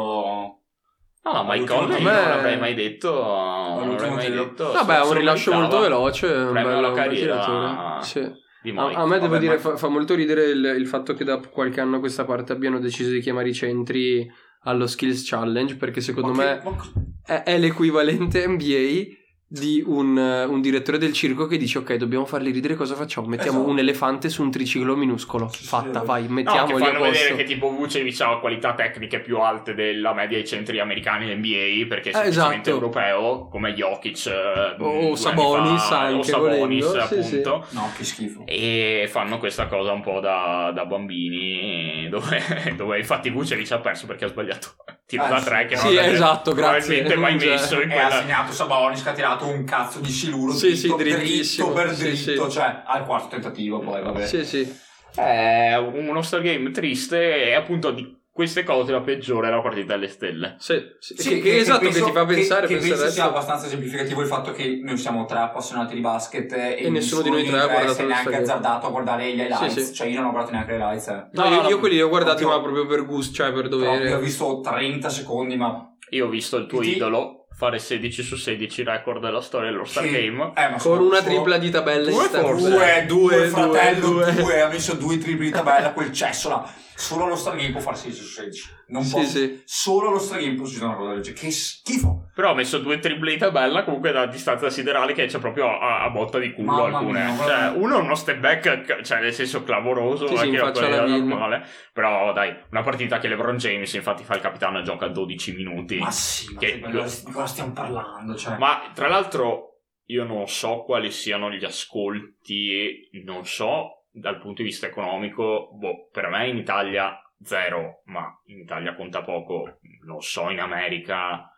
[1.23, 3.11] No, no, Mike Conley tiro- non me- l'avrei mai detto.
[3.13, 4.71] Non l'avrei mai detto.
[4.73, 6.27] Vabbè, un rilascio molto veloce.
[6.27, 7.97] un Premio bello- alla carriera.
[8.01, 8.43] Sì.
[8.65, 8.95] Di A, Mike.
[8.99, 11.37] a me devo Vabbè, dire, ma- fa, fa molto ridere il, il fatto che da
[11.37, 14.27] qualche anno a questa parte abbiano deciso di chiamare i centri
[14.63, 16.81] allo Skills Challenge perché secondo Ma me ma-
[17.23, 22.25] è, è l'equivalente NBA di un, eh, un direttore del circo che dice ok dobbiamo
[22.25, 23.71] farli ridere cosa facciamo mettiamo Esatto.
[23.71, 26.05] un elefante su un triciclo minuscolo Sì, fatta sì.
[26.05, 30.37] vai No, che fanno vedere che tipo Vucevic ha qualità tecniche più alte della media
[30.37, 32.69] dei centri americani NBA perché è Eh, semplicemente esatto.
[32.71, 37.05] europeo come Jokic eh, O Sabonis fa, anche, o Sabonis volendo.
[37.05, 37.35] Sì, sì.
[37.41, 38.41] appunto No, che schifo.
[38.45, 42.41] e fanno questa cosa un po' da, da bambini dove,
[42.75, 44.73] dove infatti Vucevic ha perso perché ha sbagliato
[45.05, 45.45] tiro Eh, da sì.
[45.45, 47.01] tre che Sì, non avrebbe esatto, grazie.
[47.03, 49.99] probabilmente mai Cioè, messo in E ha quella segnato Sabonis che ha tirato un cazzo
[49.99, 52.55] di siluro Sì, dritto, sì, dritto per Sì, dritto, sì.
[52.55, 54.25] cioè al quarto tentativo poi, vabbè.
[54.25, 54.83] sì sì
[55.15, 59.93] è uno star game triste e appunto di queste cose la peggiore è la partita
[59.93, 61.15] delle stelle sì, sì.
[61.17, 63.65] Sì, che, che esatto penso- che ti fa pensare che, che penso sia adesso- abbastanza
[63.67, 67.45] esemplificativo il fatto che noi siamo tre appassionati di basket e, E nessuno di noi
[67.45, 69.93] tre ha guardato lo neanche azzardato a guardare gli highlights Sì, sì.
[69.93, 71.27] cioè io non ho guardato neanche le highlights eh.
[71.31, 73.53] No, No, io, no, io quelli li ho guardati proprio- ma proprio per gusto cioè
[73.53, 77.79] per dovere ho visto 30 secondi ma io ho visto il tuo Ti- idolo fare
[77.79, 80.11] 16 su 16 record della storia dello Star Sì.
[80.11, 82.69] Game eh, ma con solo- una tripla di tabella Due forse.
[82.69, 84.61] due, due, Due, fratello, due, due.
[84.61, 86.69] ha messo due tripli di tabella, quel cesso là.
[86.95, 88.69] Solo lo Star Game può 16 su 16.
[88.87, 89.61] Non Sì, può, sì.
[89.65, 91.41] Solo lo Star Game può succedere una cosa del genere.
[91.41, 92.29] Che schifo.
[92.33, 96.03] Però ho messo due triple in tabella comunque da distanza siderale che c'è proprio a,
[96.03, 97.23] a botta di culo Mamma alcune.
[97.23, 100.57] mia, cioè, uno è uno step back, cioè nel senso clamoroso, Sì, sì, anche
[100.89, 101.65] la normale.
[101.93, 105.97] Però dai, una partita che LeBron James infatti fa il capitano e gioca 12 minuti.
[105.97, 106.87] Ma sì, ma Che- che,
[107.25, 108.35] di cosa stiamo parlando?
[108.35, 108.57] Cioè.
[108.57, 114.61] Ma tra l'altro io non so quali siano gli ascolti e non so dal punto
[114.61, 120.21] di vista economico, boh, per me in Italia zero, ma in Italia conta poco, non
[120.21, 121.49] so in America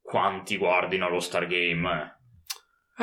[0.00, 2.20] quanti guardino lo Star Game.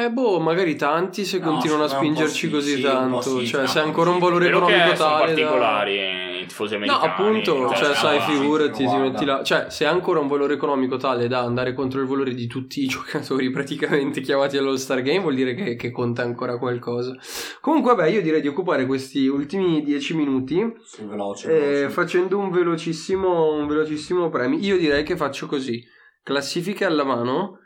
[0.02, 3.62] Eh boh, magari tanti se No, continuano a spingerci sì, così sì, tanto, sì, cioè
[3.62, 6.84] no, se ha ancora un valore economico che sono tale da- particolari i tifosi No,
[6.84, 7.08] americani.
[7.12, 9.44] appunto, cioè, no, sai, no, figurati, ti metti là.
[9.44, 12.82] Cioè, se ha ancora un valore economico tale da andare contro il valore di tutti
[12.84, 17.14] i giocatori praticamente chiamati all'All Star Game, vuol dire che, che conta ancora qualcosa.
[17.60, 21.90] Comunque, beh, io direi di occupare questi ultimi dieci minuti Sì, veloce, eh, veloce.
[21.90, 24.60] facendo un velocissimo, un velocissimo premio.
[24.60, 25.84] Io direi che faccio così:
[26.24, 27.60] classifiche alla mano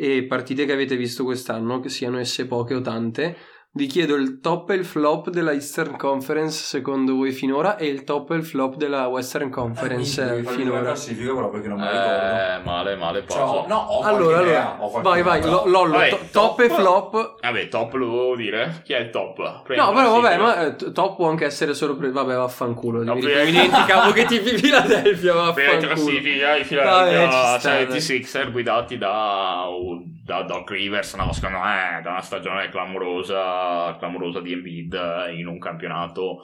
[0.00, 3.36] e partite che avete visto quest'anno, che siano esse poche o tante.
[3.78, 8.02] Vi chiedo il top e il flop della Eastern Conference secondo voi finora e il
[8.02, 10.80] top e il flop della Western Conference Eh, eh, la finora.
[10.80, 12.60] classifica però perché non me la ricordo.
[12.60, 16.08] Eh, male, male, Cioè, no, ho Allora, idea, allora, vai, idea, vai, Lo- Lollo, Vabbè,
[16.08, 16.76] to- top e top.
[16.76, 17.34] flop.
[17.40, 18.80] Vabbè, top lo devo dire.
[18.84, 19.62] Chi è il top?
[19.62, 23.04] Prendi No, la però vabbè, ma eh, top può anche essere solo pre- Vabbè, vaffanculo.
[23.04, 25.86] No, mi, dimenticavo che tifi Philadelphia, Per vaffanculo.
[25.86, 27.86] classifica i Philadelphia sta, dai.
[28.00, 34.42] 76er guidati da un da Doc Rivers, no, secondo me da una stagione clamorosa, clamorosa
[34.42, 36.42] di Embiid in un campionato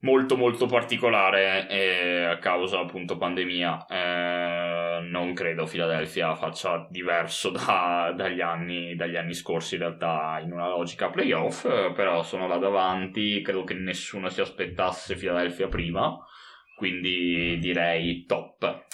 [0.00, 3.84] molto molto particolare eh, a causa appunto pandemia.
[3.84, 10.50] Eh, non credo Philadelphia faccia diverso da- dagli, anni, dagli anni scorsi in realtà in
[10.50, 16.16] una logica playoff, eh, però sono là davanti, credo che nessuno si aspettasse Philadelphia prima,
[16.74, 18.86] quindi direi top.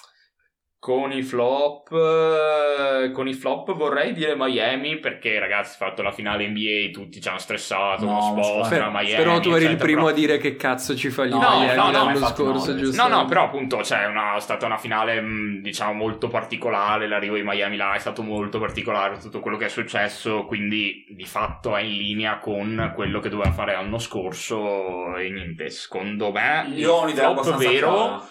[0.81, 6.49] Con i flop, eh, con i flop vorrei dire Miami perché ragazzi, fatto la finale
[6.49, 9.15] NBA, tutti ci hanno stressato, No, uno sposta, scusa, Miami.
[9.23, 11.77] però tu eri il primo però- a dire che cazzo ci fa gli No, Miami
[11.77, 13.03] no, no, l'anno scorso, no, giusto?
[13.07, 17.35] No, no, però appunto c'è una, è stata una finale mh, diciamo molto particolare, l'arrivo
[17.35, 21.77] di Miami là è stato molto particolare tutto quello che è successo, quindi di fatto
[21.77, 26.95] è in linea con quello che doveva fare l'anno scorso e niente, secondo me Io
[26.95, 28.29] ho un'idea flop abbastanza vero chiara.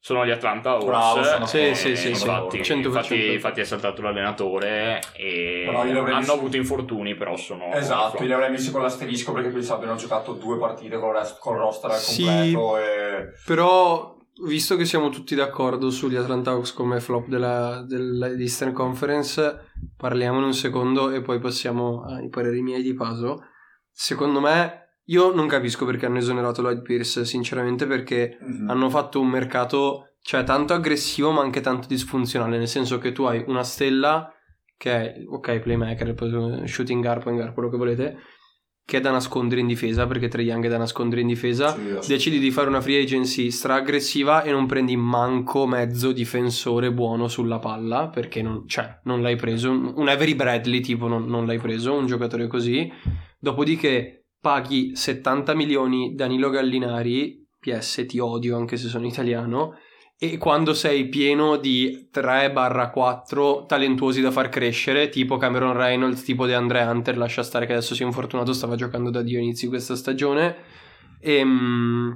[0.00, 2.56] Sono gli Atlanta Hawks Bravo, sono Sì, sì, sì, infatti, d'accordo.
[2.56, 2.86] 100%.
[2.86, 8.50] infatti, infatti è saltato l'allenatore e hanno visto- avuto infortuni però sono Esatto, li avrei
[8.50, 11.96] messi con l'asterisco perché pensavo abbiano giocato due partite con, rest- con il roster al
[11.96, 12.22] Sì.
[12.24, 13.28] completo e...
[13.44, 20.46] Però, visto che siamo tutti d'accordo sugli Atlanta Hawks come flop della, dell'Eastern Conference, parliamone
[20.46, 23.42] un secondo e poi passiamo ai pareri miei di Paso.
[23.90, 28.68] Secondo me, io non capisco perché hanno esonerato Lloyd Pierce, sinceramente, perché Mhm.
[28.70, 33.24] hanno fatto un mercato, cioè, tanto aggressivo ma anche tanto disfunzionale, nel senso che tu
[33.24, 34.32] hai una stella
[34.76, 36.14] che è, ok, playmaker,
[36.66, 38.16] shooting guard, point guard, quello che volete,
[38.84, 42.08] che è da nascondere in difesa, perché Trae Young è da nascondere in difesa, Sì,
[42.08, 47.28] decidi di fare una free agency stra aggressiva e non prendi manco mezzo difensore buono
[47.28, 51.44] sulla palla, perché non, cioè, non l'hai preso, un un Avery Bradley tipo non, non
[51.44, 52.90] l'hai preso, un giocatore così,
[53.38, 59.74] dopodiché paghi 70 milioni Danilo Gallinari, PS ti odio anche se sono italiano,
[60.20, 66.82] e quando sei pieno di 3-4 talentuosi da far crescere, tipo Cameron Reynolds, tipo DeAndre
[66.82, 70.56] Hunter, lascia stare che adesso si è infortunato, stava giocando da Dio inizi questa stagione,
[71.20, 72.10] e mm,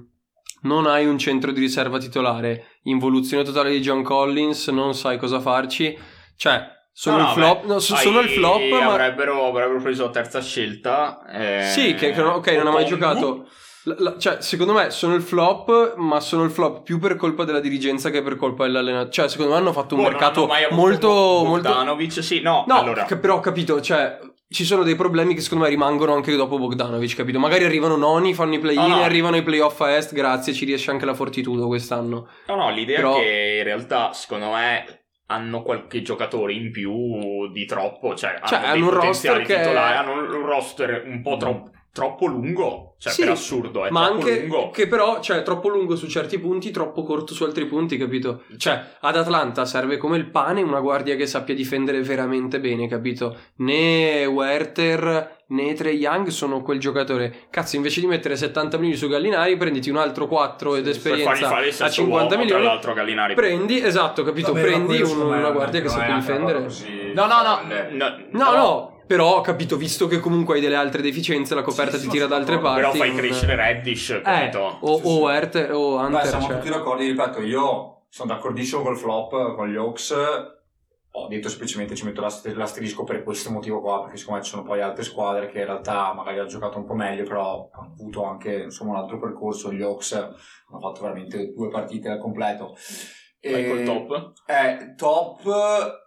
[0.62, 5.38] non hai un centro di riserva titolare, involuzione totale di John Collins, non sai cosa
[5.40, 5.96] farci,
[6.36, 6.60] cioè
[6.92, 8.86] sono No, il no, flop, no, so- sono il flop, ma...
[8.92, 13.46] avrebbero, avrebbero preso la terza scelta eh, Sì, che, che ok, non ha mai giocato.
[13.84, 17.44] La- la- cioè, secondo me sono il flop, ma sono il flop più per colpa
[17.44, 19.10] della dirigenza che per colpa dell'allenatore.
[19.10, 21.08] Cioè, secondo me hanno fatto un non mercato molto,
[21.44, 21.68] molto.
[21.68, 24.18] Bogdanovic, sì, no, No, allora che però ho capito, cioè.
[24.52, 27.38] Ci sono dei problemi che secondo me rimangono anche dopo Bogdanovic, capito?
[27.38, 29.02] Magari arrivano noni, fanno i play-in, No, no.
[29.02, 32.28] arrivano i playoff a est, grazie, ci riesce anche la Fortitudo quest'anno.
[32.48, 35.01] No, no, l'idea Però- è che in realtà, secondo me,
[35.32, 38.14] hanno qualche giocatore in più di troppo.
[38.14, 41.70] Cioè, Cioè, hanno, hanno dei un potenziali roster che- hanno un roster un po' troppo,
[41.92, 42.94] troppo lungo.
[42.98, 44.70] Cioè, Sì, per assurdo, è ma troppo anche lungo.
[44.70, 48.42] che però, cioè, è troppo lungo su certi punti, troppo corto su altri punti, capito?
[48.56, 53.36] Cioè, ad Atlanta serve come il pane una guardia che sappia difendere veramente bene, capito?
[53.56, 57.46] Né Werther né Trey Young sono quel giocatore.
[57.50, 61.20] Cazzo, invece di mettere 70 milioni su Gallinari, prenditi un altro 4 ed per fargli
[61.20, 62.62] esperienza fare il a sesto 50 uomo, milioni.
[62.62, 63.34] tra l'altro Gallinari.
[63.34, 64.52] Prendi, esatto, capito?
[64.52, 66.60] Vabbè, Prendi un- una guardia che sappia difendere.
[67.14, 67.88] No, no, no, folle.
[67.90, 71.96] no, No, no, però ho capito, visto che comunque hai delle altre deficienze, la coperta
[71.96, 72.80] Sì, ti tira da altre parti.
[72.80, 74.78] Però fai crescere Reddish, Eh, capito?
[74.80, 75.08] o, Sì, sì.
[75.08, 76.20] o Werther o Hunter.
[76.22, 76.56] Beh, siamo cioè.
[76.58, 80.14] tutti d'accordo, ripeto, io sono d'accordissimo col flop, con gli Hawks.
[81.14, 84.50] Ho detto semplicemente ci metto l'ast- l'asterisco per questo motivo qua, perché secondo me ci
[84.50, 87.92] sono poi altre squadre che in realtà magari hanno giocato un po' meglio, però hanno
[87.92, 89.70] avuto anche insomma un altro percorso.
[89.72, 92.74] Gli Hawks hanno fatto veramente due partite al completo.
[93.42, 96.00] Vai col E- top, Eh, top.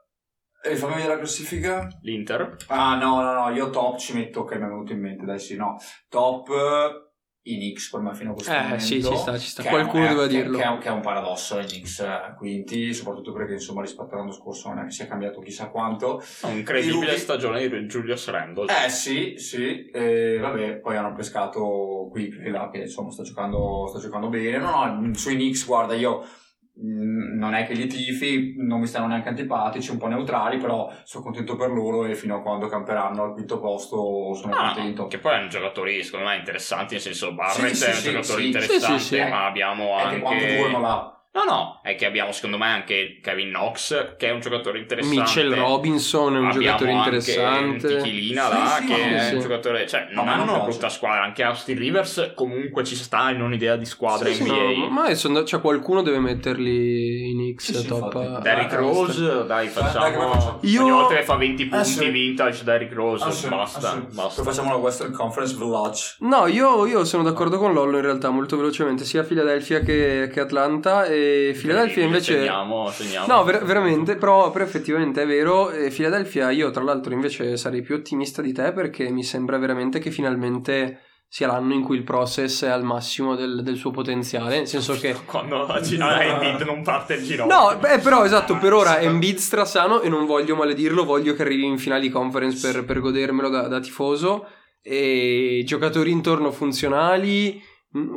[0.67, 1.87] E fammi vedere la classifica.
[2.01, 2.55] l'Inter.
[2.67, 5.39] Ah, no, no, no, io top ci metto, che mi è venuto in mente, dai
[5.39, 5.77] sì, no.
[6.09, 7.03] Top eh,
[7.47, 8.79] i Knicks per me fino a questo Eh, momento.
[8.83, 9.61] sì, ci sta, ci sta.
[9.61, 10.57] è- Qualcuno è- doveva che- dirlo.
[10.57, 14.15] Che è, un- che è un paradosso i Knicks eh, quinti, soprattutto perché insomma rispetto
[14.15, 16.23] all'anno scorso non è che sia cambiato chissà quanto.
[16.41, 18.65] Un incredibile I- stagione di Julius Randle.
[18.85, 23.99] Eh sì, sì, e vabbè, poi hanno pescato Quickly là che insomma sta giocando, sta
[23.99, 24.57] giocando bene.
[24.57, 26.25] No, no, sui Knicks guarda io
[26.77, 31.23] non è che li tifi, non mi stanno neanche antipatici, un po' neutrali, però sono
[31.23, 35.07] contento per loro e fino a quando camperanno al quinto posto sono Ah, contento.
[35.07, 38.41] che poi hanno giocatori secondo me interessanti, nel senso Barrett Sì, è un sì, giocatore
[38.41, 38.45] sì.
[38.47, 40.79] interessante, ma abbiamo È che quanto durano anche...
[40.81, 41.14] là?
[41.35, 45.19] No, no, è che abbiamo secondo me anche Kevin Knox, che è un giocatore interessante.
[45.19, 47.97] Mitchell Robinson è un Abbiamo giocatore interessante.
[47.97, 49.33] Tichilina Sì, là, sì, che sì, è sì.
[49.35, 49.85] un giocatore...
[49.87, 53.75] Cioè, non No, hanno una brutta squadra, anche Austin Rivers comunque ci sta in un'idea
[53.75, 54.77] di squadra Sì, sì, NBA.
[54.85, 58.13] no, ma adesso cioè, qualcuno deve metterli in X Sì, sì, top.
[58.15, 58.41] infatti.
[58.41, 60.59] Derrick Rose, dai, facciamo...
[60.61, 62.09] Io- Ogni volta che fa 20 punti sì.
[62.11, 64.15] vintage Derrick Rose, sì, basta, sì.
[64.15, 64.41] basta.
[64.41, 66.15] Poi facciamo la Western Conference Village.
[66.19, 70.39] No, io, io sono d'accordo con Lollo in realtà molto velocemente, sia Philadelphia che, che
[70.39, 71.03] Atlanta.
[71.03, 72.33] E E Philadelphia invece...
[72.35, 73.27] Segniamo, segniamo.
[73.27, 75.71] No, ver- veramente, però, però effettivamente è vero.
[75.71, 79.99] E Philadelphia, io tra l'altro invece sarei più ottimista di te perché mi sembra veramente
[79.99, 84.57] che finalmente sia l'anno in cui il process è al massimo del, del suo potenziale,
[84.57, 85.15] nel senso che...
[85.25, 87.53] Quando a Gi- a Embiid non parte il ginocchio.
[87.53, 91.65] No, beh, però esatto, per ora Embiid strasano e non voglio maledirlo, voglio che arrivi
[91.65, 94.47] in finali conference per, per godermelo da, da tifoso.
[94.81, 97.61] E giocatori intorno funzionali, un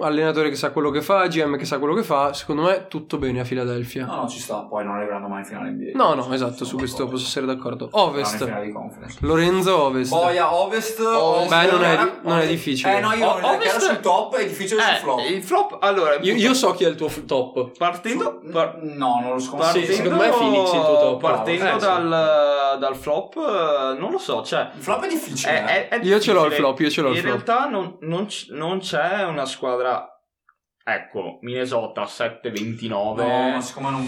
[0.01, 3.19] allenatore che sa quello che fa, GM che sa quello che fa, secondo me tutto
[3.19, 4.07] bene a Philadelphia.
[4.07, 5.91] No, no, ci sta, poi non arriveranno mai in finale NBA.
[5.95, 7.17] No, no, esatto, su questo d'accordo.
[7.17, 7.85] posso essere d'accordo.
[7.85, 9.17] In Ovest.
[9.21, 10.11] Lorenzo Ovest.
[10.11, 12.97] Boia Ovest, Ovest Beh, non è- non è difficile.
[12.99, 15.19] Eh no, io O- Ovest- ero sul top è difficile sul flop.
[15.21, 16.17] Eh, il flop, allora...
[16.21, 17.77] Io, io so chi è il tuo top.
[17.77, 18.41] Partendo...
[18.51, 19.61] par- No, non lo so.
[19.63, 21.21] Sì, secondo me è Phoenix il tuo top.
[21.21, 21.79] Partendo Eh, sì.
[21.79, 24.71] dal, dal flop, eh, non lo so, cioè...
[24.75, 25.53] Il flop è difficile.
[25.65, 25.89] È, eh.
[25.89, 26.57] è- è Io ce l'ho il difficile.
[26.57, 27.47] flop, io ce l'ho il In flop.
[27.47, 29.67] realtà non, non c- non c'è una squadra...
[30.85, 32.89] Ecco, Minnesota 7-29.
[32.89, 33.15] No,
[33.51, 34.07] ma siccome non...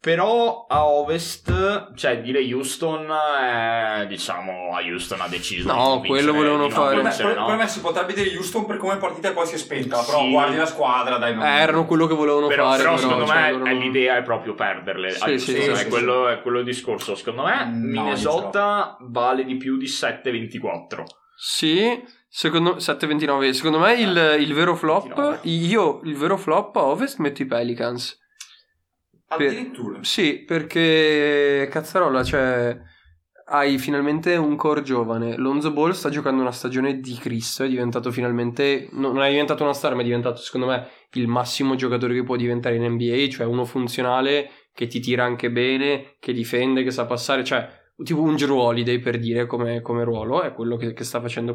[0.00, 6.06] Però a ovest, cioè dire Houston, eh, diciamo a Houston ha deciso No, di non
[6.06, 6.94] quello volevano fare.
[6.94, 7.46] Per me, vincere, per- no?
[7.46, 10.00] per me si potrebbe dire Houston per come è partita e poi si è spenta.
[10.04, 10.30] Però Sì.
[10.30, 11.34] guardi la squadra, dai.
[11.34, 12.76] non- Eh, erano quello che volevano Però, fare.
[12.78, 15.10] però però, secondo cioè, me loro è non- l'idea è proprio perderle.
[15.10, 17.16] Sì, a Houston, sì, sì, è, sì, quello, è quello il discorso.
[17.16, 21.04] Secondo me No, Minnesota vale di più di 7-24.
[21.36, 23.50] Sì, secondo 7-29.
[23.50, 25.40] Secondo me il, il vero flop, 29.
[25.44, 28.18] io il vero flop a Ovest metto i Pelicans.
[29.28, 29.98] Addirittura.
[30.02, 32.78] Sì, perché cazzarola, cioè
[33.50, 35.36] hai finalmente un core giovane.
[35.36, 39.62] Lonzo Ball sta giocando una stagione di Cristo, è diventato finalmente non non è diventato
[39.62, 43.28] una star, ma è diventato secondo me il massimo giocatore che può diventare in NBA,
[43.28, 48.22] cioè uno funzionale che ti tira anche bene, che difende, che sa passare, cioè tipo
[48.22, 51.54] un Drew Holiday per dire come, come ruolo, è quello che, che sta facendo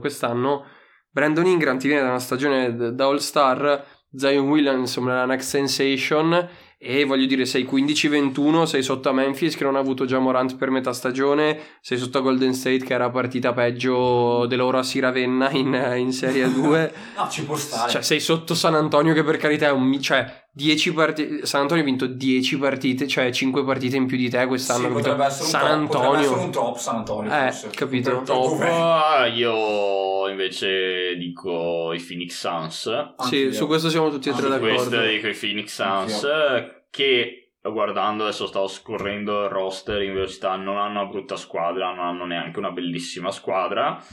[1.09, 3.85] Brandon Ingram ti viene da una stagione da All-Star,
[4.15, 6.49] Zion Williamson è la next sensation
[6.85, 10.57] e voglio dire sei 15-21, sei sotto a Memphis che non ha avuto già Morant
[10.57, 15.49] per metà stagione, sei sotto a Golden State che era partita peggio dell'oro a Siravenna
[15.51, 16.93] in, in Serie 2.
[17.15, 17.89] No, ci può stare.
[17.89, 19.99] Cioè, sei sotto San Antonio che per carità è un...
[20.01, 21.45] cioè, 10 partite...
[21.47, 24.87] San Antonio ha vinto 10 partite, cioè 5 partite in più di te quest'anno.
[24.87, 26.45] sì, potrebbe essere un San top, potrebbe essere Antonio.
[26.45, 27.31] un top San Antonio.
[27.31, 27.69] Eh, forse.
[27.71, 28.09] capito.
[28.09, 29.29] Per- per Top, dove?
[29.29, 32.81] io invece dico i Phoenix Suns.
[32.81, 33.51] Sì, Anch'io.
[33.53, 35.11] su questo siamo tutti e tre Anche Questo d'accordo.
[35.11, 36.27] dico i Phoenix Suns
[36.91, 42.05] che guardando adesso stavo scorrendo il roster in velocità non hanno una brutta squadra non
[42.05, 44.03] hanno neanche una bellissima squadra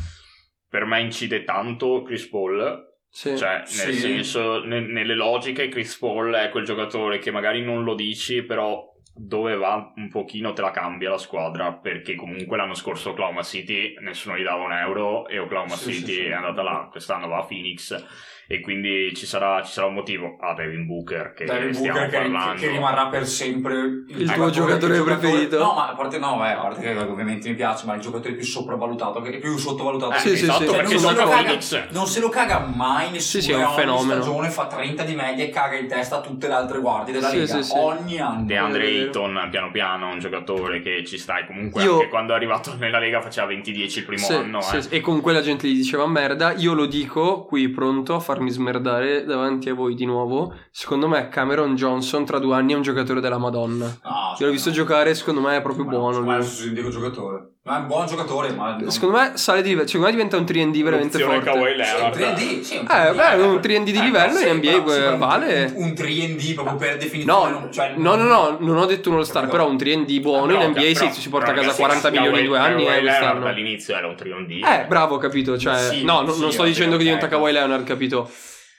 [0.69, 3.37] per me incide tanto Chris Paul Sì.
[3.37, 3.93] cioè nel Sì.
[3.95, 8.87] senso ne- nelle logiche Chris Paul è quel giocatore che magari non lo dici però
[9.13, 13.95] dove va un pochino te la cambia la squadra perché comunque l'anno scorso Oklahoma City
[14.01, 17.45] nessuno gli dava un euro e Oklahoma Sì, City è andata là quest'anno va a
[17.45, 22.01] Phoenix e quindi ci sarà, ci sarà un motivo a Devin Booker che Devin stiamo
[22.01, 23.75] Booker che, parlando che rimarrà per sempre
[24.09, 25.59] il, tuo giocatore- giocatore il preferito?
[25.59, 28.35] No, ma a parte no, eh, a parte che ovviamente mi piace, ma il giocatore
[28.35, 30.15] più sopravvalutato, che è più sottovalutato.
[30.15, 30.71] Eh, Sì, sì, esatto sì.
[30.71, 33.21] perché non, se gioca lo a caga, Phoenix non se lo caga mai nessuno.
[33.21, 34.23] Sì, sì, è un e ogni fenomeno.
[34.23, 37.29] stagione fa 30 di media e caga in testa a tutte le altre guardie della
[37.29, 37.55] Sì, Lega.
[37.55, 37.73] sì, sì.
[37.77, 38.45] Ogni anno.
[38.47, 39.05] DeAndre Vero, vero.
[39.07, 42.75] Ayton piano piano un giocatore che ci sta e comunque Io- anche quando è arrivato
[42.77, 44.83] nella Lega faceva 20-10 il primo Sì, anno sì, eh.
[44.83, 44.89] sì.
[44.95, 46.53] E con quella gente gli diceva merda.
[46.55, 50.55] Io lo dico qui pronto a farmi smerdare davanti a voi di nuovo.
[50.71, 53.85] Secondo me Cameron Johnson tra due anni è un giocatore della Madonna.
[54.03, 56.21] No, Io l'ho visto giocare, secondo me è proprio Ma- buono.
[56.23, 57.53] Ma è un giocatore.
[57.71, 58.77] Ma è un buon giocatore, ma.
[58.81, 59.87] non- Secondo me sale di livello.
[59.87, 61.51] Secondo me diventa un 3D veramente L'opzione forte.
[61.59, 64.37] Kawhi Sì, un Leonard 3D, sì, un Eh, 3D, beh, un 3D di Eh, livello
[64.39, 65.73] Sì, in NBA però- sì, eh, vale.
[65.77, 67.51] Un, un 3D proprio per definizione.
[67.53, 69.57] No, cioè, no, no, no, non ho detto un all-star, Capito?
[69.57, 72.45] però un 3D buono in NBA però- si, porta a casa ragazzi, 40 milioni in
[72.47, 75.57] due anni Kawhi eh, Leonard all'inizio era un 3D Eh, bravo, capito?
[75.57, 77.29] Cioè, no, non- sto dicendo che diventa.
[77.29, 78.29] Kawhi Leonard, capito?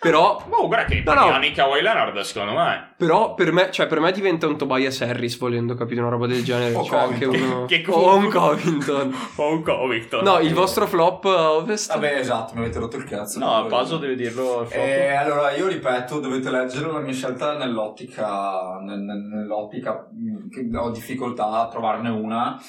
[0.02, 1.30] Però, Oh, guarda che No, no.
[1.32, 5.38] anni Kawhi Leonard secondo me però per me, cioè, per me diventa un Tobias Harris,
[5.38, 6.02] volendo, capito?
[6.02, 6.74] Una roba del genere.
[6.82, 7.66] O cioè, anche uno...
[7.66, 9.16] Che o un comunque- Covington.
[9.38, 11.94] o un Covington No, il vostro flop a Ovest?
[11.94, 13.38] Vabbè, esatto, mi avete rotto il cazzo.
[13.40, 19.00] no Paso deve dirlo Eh, allora, io ripeto, dovete leggere la mia scelta nell'ottica, nel-
[19.02, 22.60] nel- nell'ottica mh, che ho difficoltà a trovarne una.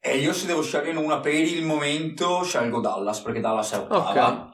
[0.00, 4.28] E io se devo scegliere una per il momento scelgo Dallas, perché Dallas è ottava.
[4.28, 4.53] Ok.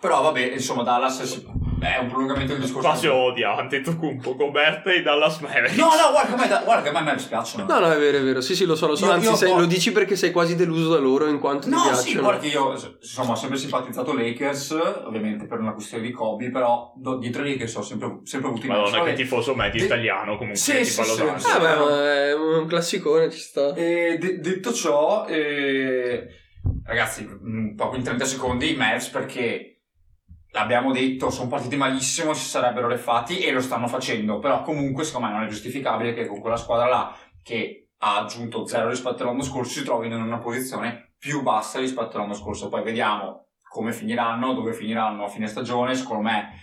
[0.00, 2.86] Però vabbè, insomma, Dallas è, è un prolungamento del discorso.
[2.88, 6.82] Paso odia Antetokounmpo Gobert e i Dallas Mavericks No, no, guarda che a me, guarda
[6.82, 7.64] che a me Mavericks piacciono.
[7.66, 8.40] No, no, è vero, è vero.
[8.40, 9.06] Sì, sì, lo so, lo so.
[9.06, 11.68] Io- Anzi, io sei- po- lo dici perché sei quasi deluso da loro in quanto
[11.68, 12.20] No, ti sì, piacciono.
[12.22, 14.70] guarda che io insomma ho sempre simpatizzato Lakers,
[15.04, 18.66] ovviamente per una questione di Kobe, però do- dietro i Lakers ho sempre, sempre avuto
[18.66, 18.78] i match.
[18.78, 19.16] Madonna che Vabbè.
[19.16, 21.44] tifoso medio De- italiano comunque Sì, tipo sì, Los sì, Angeles.
[21.44, 21.50] sì.
[21.50, 23.74] Ah, beh, ma è un classicone, ci sta.
[23.74, 26.24] E de- detto ciò, eh,
[26.84, 29.72] ragazzi, mh, proprio in 30 secondi i Mavs perché
[30.58, 35.28] L'abbiamo detto, sono partiti malissimo, si sarebbero refatti e lo stanno facendo, però comunque secondo
[35.28, 39.42] me non è giustificabile che con quella squadra là che ha aggiunto zero rispetto all'anno
[39.42, 42.68] scorso si trovino in una posizione più bassa rispetto all'anno scorso.
[42.68, 46.54] Poi vediamo come finiranno, dove finiranno a fine stagione, secondo me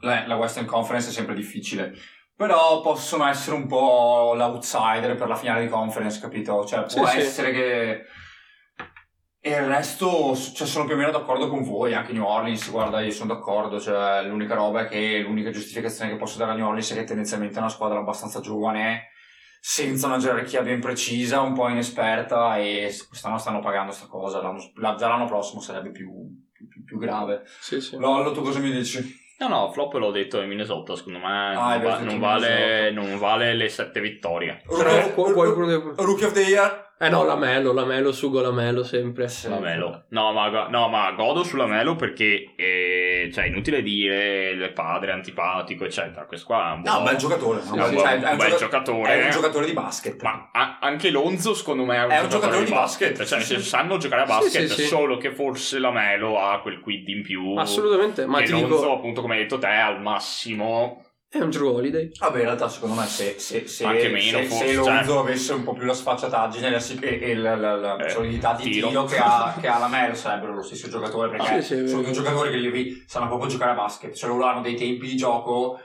[0.00, 1.94] la Western Conference è sempre difficile.
[2.36, 6.64] Però possono essere un po' l'outsider per la finale di conference, capito?
[6.64, 7.18] Cioè, può Sì, sì.
[7.18, 8.04] essere che.
[9.48, 13.00] E il resto, cioè, sono più o meno d'accordo con voi, anche New Orleans, guarda,
[13.00, 16.66] io sono d'accordo, cioè, l'unica roba è che l'unica giustificazione che posso dare a New
[16.66, 19.08] Orleans è che tendenzialmente è una squadra abbastanza giovane,
[19.58, 24.70] senza una gerarchia ben precisa, un po' inesperta, e quest'anno stanno pagando sta cosa, l'anno-
[24.74, 26.10] la- già l'anno prossimo sarebbe più,
[26.52, 27.42] più- più grave.
[27.60, 27.96] Sì, sì.
[27.96, 29.26] Lollo, tu cosa mi dici?
[29.38, 33.18] No, no, flop l'ho detto in Minnesota, secondo me Ah, non, va- non vale, non
[33.18, 34.60] vale le sette vittorie.
[34.66, 35.92] Però qu- qualcuno deve...
[35.96, 36.86] Rookie of the Year?
[37.00, 39.28] Eh no, la Melo, la Melo, sugo la Melo sempre.
[39.44, 40.06] La Melo.
[40.08, 45.12] No, ma, no, ma godo sulla Melo perché eh, cioè, è inutile dire il padre
[45.12, 46.24] antipatico, eccetera.
[46.26, 47.60] Questo qua è un No, buon- un bel giocatore.
[47.62, 49.12] Sì, un è un bel- cioè, buon- è un bel gioca- giocatore.
[49.20, 50.22] È un giocatore di basket.
[50.22, 53.54] Ma a- anche Lonzo, secondo me, è un, È un giocatore di basket, Cioè, sì,
[53.54, 53.62] sì.
[53.62, 54.86] sanno giocare a Sì, basket, sì, sì.
[54.88, 57.54] solo che forse la Melo ha quel quid in più.
[57.56, 61.04] Assolutamente, ma che ti Lonzo, dico, appunto, come hai detto te, al massimo.
[61.30, 62.10] È un Drew Holiday.
[62.18, 65.18] Vabbè, in realtà, secondo me, se, se, se, Anche meno, se, forse, se Lonzo cioè.
[65.20, 68.62] avesse un po' più la sfacciataggine la- e, e la, la- la Eh, solidità di
[68.70, 68.88] tiro.
[68.88, 71.28] tiro, che, ha, che ha la Melo, sarebbero lo stesso giocatore.
[71.30, 71.88] Perché Sì, sì, vero.
[71.88, 74.14] sono due giocatori che li sanno proprio giocare a basket.
[74.14, 75.78] Cioè, loro hanno dei tempi di gioco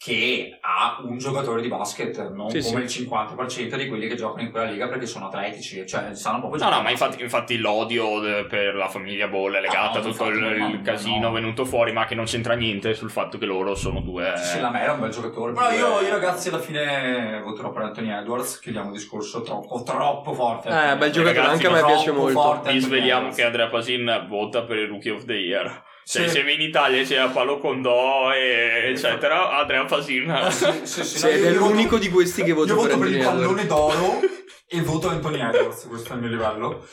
[0.00, 3.00] che ha un giocatore di basket, non Sì, come sì.
[3.02, 6.60] il 50% di quelli che giocano in quella liga perché sono atletici, cioè sanno proprio
[6.62, 7.00] No, giocare no, ma a basket.
[7.20, 10.38] infatti, infatti l'odio de- per la famiglia Ball è legata No, a tutto infatti, il,
[10.38, 11.32] no, il no, casino no.
[11.32, 14.34] venuto fuori, ma che non c'entra niente sul fatto che loro sono due.
[14.36, 15.52] Sì, sì, la Melo è un bel giocatore.
[15.52, 18.60] Però io, io, ragazzi, alla fine voterò per Anthony Edwards.
[18.60, 20.68] Chiudiamo il discorso troppo, troppo forte.
[20.68, 22.40] Eh, bel giocatore, ragazzi, anche a me troppo piace molto.
[22.40, 22.70] forte.
[22.70, 25.82] Vi Anthony sveliamo che Andrea Pasin vota per il Rookie of the Year.
[26.10, 26.28] Cioè, Sì.
[26.28, 30.30] se in Italia c'era Paolo Condò, e eccetera, Andrea Pasin.
[30.30, 32.80] Eh, sì, sì, sì, Sì, no, io- è l'unico voto- di questi che voto Io
[32.80, 34.20] per voto per il pallone d'oro
[34.66, 35.86] e voto Anthony Edwards.
[35.86, 36.86] Questo è il mio livello.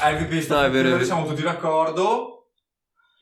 [0.00, 1.04] MVP sta No, è vero, è vero.
[1.04, 2.28] siamo tutti d'accordo.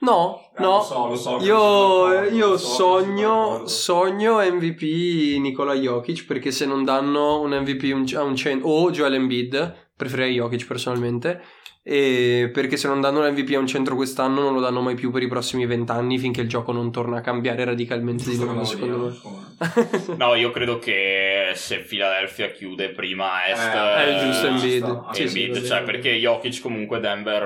[0.03, 0.77] No, Eh, no.
[0.77, 6.65] lo so, lo so Io, io lo so sogno, sogno MVP Nikola Jokic perché se
[6.65, 11.43] non danno un MVP un- a un cent- o Joel Embiid, preferirei Jokic personalmente,
[11.83, 15.11] e perché se non danno l'MVP a un centro quest'anno non lo danno mai più
[15.11, 18.99] per i prossimi vent'anni finché il gioco non torna a cambiare radicalmente di nuovo, secondo
[19.07, 19.39] me.
[20.17, 23.63] No, io credo che se Philadelphia chiude prima Est...
[23.75, 25.13] Eh, è il giusto Embiid.
[25.13, 25.93] Sì, sì, Embiid, bene, cioè va bene.
[25.99, 27.43] perché Jokic comunque Denver,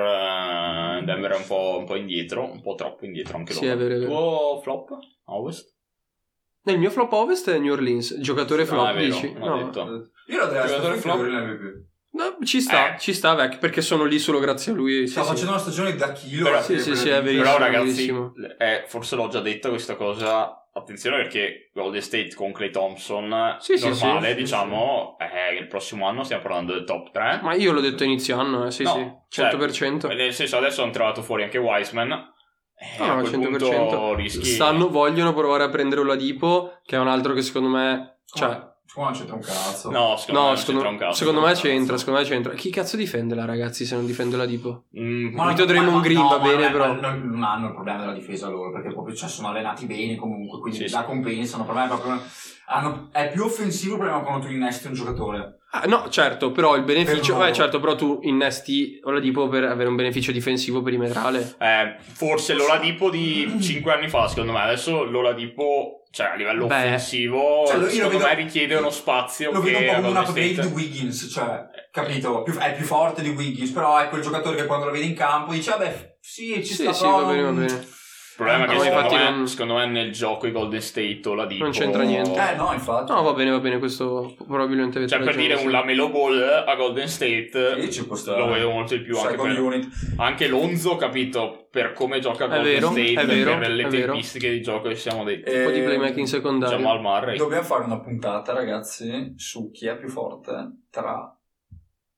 [1.00, 3.74] eh, Denver è un po', un po' indietro, un po' troppo indietro anche Sì, loro.
[3.74, 4.10] è vero, è vero.
[4.10, 4.98] Tuo flop?
[5.26, 5.72] Ovest?
[6.62, 9.32] Nel mio flop ovest è New Orleans, giocatore flop, No, vero, dici?
[9.36, 9.56] l'ho No.
[9.64, 9.80] detto.
[10.28, 11.18] Io lo direi Giocatore flop?
[12.14, 12.98] No, ci sta, Eh.
[12.98, 15.06] ci sta, vecchio, perché sono lì solo grazie a lui.
[15.06, 15.28] Sì, Sta sì.
[15.30, 16.44] facendo una stagione da chilo.
[16.44, 17.42] Però- eh, sì, sì, sì, è verissimo.
[17.42, 18.32] Però ragazzi, verissimo.
[18.58, 23.76] eh, forse l'ho già detta questa cosa, attenzione perché Golden State con Clay Thompson, Sì,
[23.76, 27.40] sì, normale sì, sì, diciamo, eh, il prossimo anno stiamo parlando del top 3.
[27.42, 30.06] Ma io l'ho detto inizio anno, eh, sì, No, sì, cioè, 100%.
[30.14, 32.12] Nel senso adesso hanno trovato fuori anche Wiseman.
[32.12, 33.58] Eh, No, a no, quel 100%.
[33.58, 34.44] punto rischi...
[34.44, 38.20] Stanno, vogliono provare a prendere Oladipo, che è un altro che secondo me...
[38.26, 39.90] Cioè, Come non c'entra un cazzo.
[39.90, 41.14] No, secondo me no, non secondo, c'entra un cazzo.
[41.18, 42.52] secondo me c'entra, secondo me c'entra.
[42.54, 44.84] Chi cazzo difende la ragazzi se non difende Oladipo?
[44.98, 46.92] Mm, Ma- Vito Draymond ma- Green no, va ma bene, non è- però.
[46.92, 50.60] Non, non hanno il problema della difesa loro, perché proprio cioè, sono allenati bene comunque,
[50.60, 51.06] quindi Sì, la sì.
[51.06, 51.64] compensano.
[51.64, 52.22] Per me è proprio.
[52.66, 55.58] hanno- è più offensivo il problema quando tu innesti un giocatore.
[55.76, 57.34] Ah, no, certo, però il beneficio...
[57.36, 61.56] Per Eh, certo, però tu innesti Oladipo per avere un beneficio difensivo perimetrale.
[61.58, 64.60] eh, forse l'Oladipo di 5 anni fa, secondo me.
[64.60, 66.76] Adesso l'Oladipo, cioè a livello Beh.
[66.76, 70.60] offensivo, Cioè, secondo vedo- me richiede uno spazio Lo vedo un po' come un upgrade
[70.60, 72.44] di Wiggins, cioè, capito?
[72.44, 75.52] È più forte di Wiggins, però è quel giocatore che quando lo vedi in campo
[75.52, 77.86] dice, vabbè, sì, ci Sì, sta, sì, però va bene, va bene.
[78.36, 80.80] Il problema è che No, secondo, infatti me, non- secondo me nel gioco i Golden
[80.80, 81.62] State Oladipo...
[81.62, 82.30] Non c'entra niente.
[82.50, 83.12] Eh, no, infatti.
[83.12, 85.64] No, va bene, va bene, questo probabilmente avete Cioè per dire sì.
[85.64, 88.40] un Lamelo Ball a Golden State Sì, ci può stare.
[88.40, 89.88] lo vedo molto di più anche per, unit.
[90.16, 93.86] anche Lonzo capito per come gioca a È Golden vero, State è vero, per le
[93.88, 96.76] tempistiche di gioco che siamo detti Un po' di Eh, playmaking secondario.
[96.76, 101.32] Jamal Murray Dobbiamo fare una puntata, ragazzi, su chi è più forte tra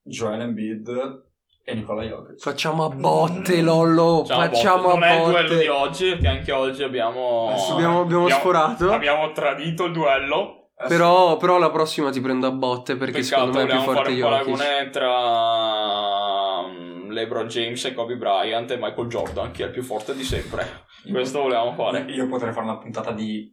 [0.02, 1.24] Joel Embiid
[1.68, 2.38] e Nicola Jokic.
[2.40, 4.24] Facciamo a botte, Lollo.
[4.24, 4.98] Facciamo a Facciamo botte.
[4.98, 5.68] non a è il duello di botte.
[5.68, 8.93] oggi perché anche oggi abbiamo Adesso Abbiamo, abbiamo sforato.
[8.93, 13.59] abbiamo tradito il duello Però, però la prossima ti prendo a botte perché peccato secondo
[13.59, 14.56] me è più forte fare un Jokic.
[14.56, 19.82] paragone tra um, LeBron James e Kobe Bryant e Michael Jordan chi è il più
[19.82, 23.52] forte di sempre questo volevamo fare Io potrei fare una puntata di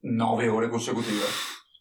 [0.00, 1.24] 9 ore consecutive.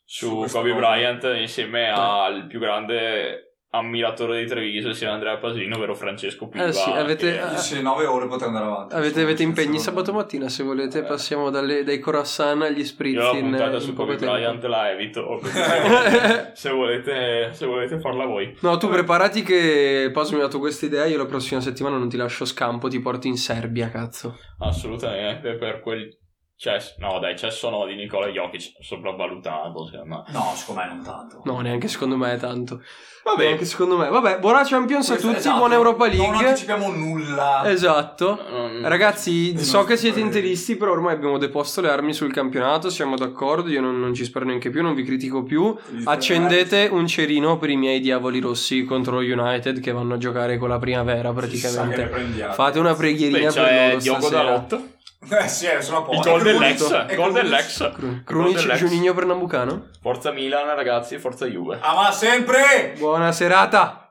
[0.05, 0.85] su questa Kobe cosa.
[0.87, 6.65] Bryant insieme al più grande ammiratore di Treviso sia Andrea Pasino, ovvero Francesco Piva.
[6.65, 8.93] Eh sì, avete- che- eh, Sì, 9 ore potete andare avanti.
[8.95, 11.03] Avete, avete impegni sabato mattina, se volete Eh.
[11.03, 14.15] passiamo dalle- dai croissant agli spritz Io la in, puntata in su Kobe.
[14.15, 15.41] Bryant la evito,
[16.53, 18.55] se, volete, se volete farla voi.
[18.61, 22.09] No, tu preparati che Paso mi ha dato questa idea, io la prossima settimana non
[22.09, 24.37] ti lascio scampo, ti porto in Serbia, cazzo.
[24.59, 26.15] Assolutamente, per quel
[26.55, 30.23] cesso, no dai, cesso no di Nicola Jokic, sopravvalutato, secondo me.
[30.33, 31.41] No, secondo me non tanto.
[31.45, 32.81] No, neanche secondo me è tanto.
[33.23, 34.09] Vabbè, Neanche secondo me.
[34.09, 36.45] Vabbè, buona Champions a tutti, esatto, buona Europa Non League.
[36.45, 37.61] anticipiamo nulla.
[37.69, 38.37] Esatto.
[38.49, 42.89] non- Ragazzi, Dei so che siete interisti, però ormai abbiamo deposto le armi sul campionato,
[42.89, 45.73] siamo d'accordo, io non, non ci spero neanche più, non vi critico più.
[46.03, 50.57] Accendete un cerino per i miei diavoli rossi contro lo United che vanno a giocare
[50.57, 52.09] con la primavera praticamente.
[52.51, 54.43] Fate una preghierina Beh, per loro Diogo stasera.
[54.43, 54.81] Dalot,
[55.43, 56.29] Eh sì, adesso la il porta.
[56.29, 57.91] gol E dell'ex, gol Krunic- dell'ex.
[58.25, 58.73] Krunic.
[58.73, 59.87] Juninho Pernambucano.
[60.01, 61.77] Forza Milan ragazzi, forza Juve.
[61.81, 62.93] Ah, ma sempre!
[62.97, 64.02] Buona serata!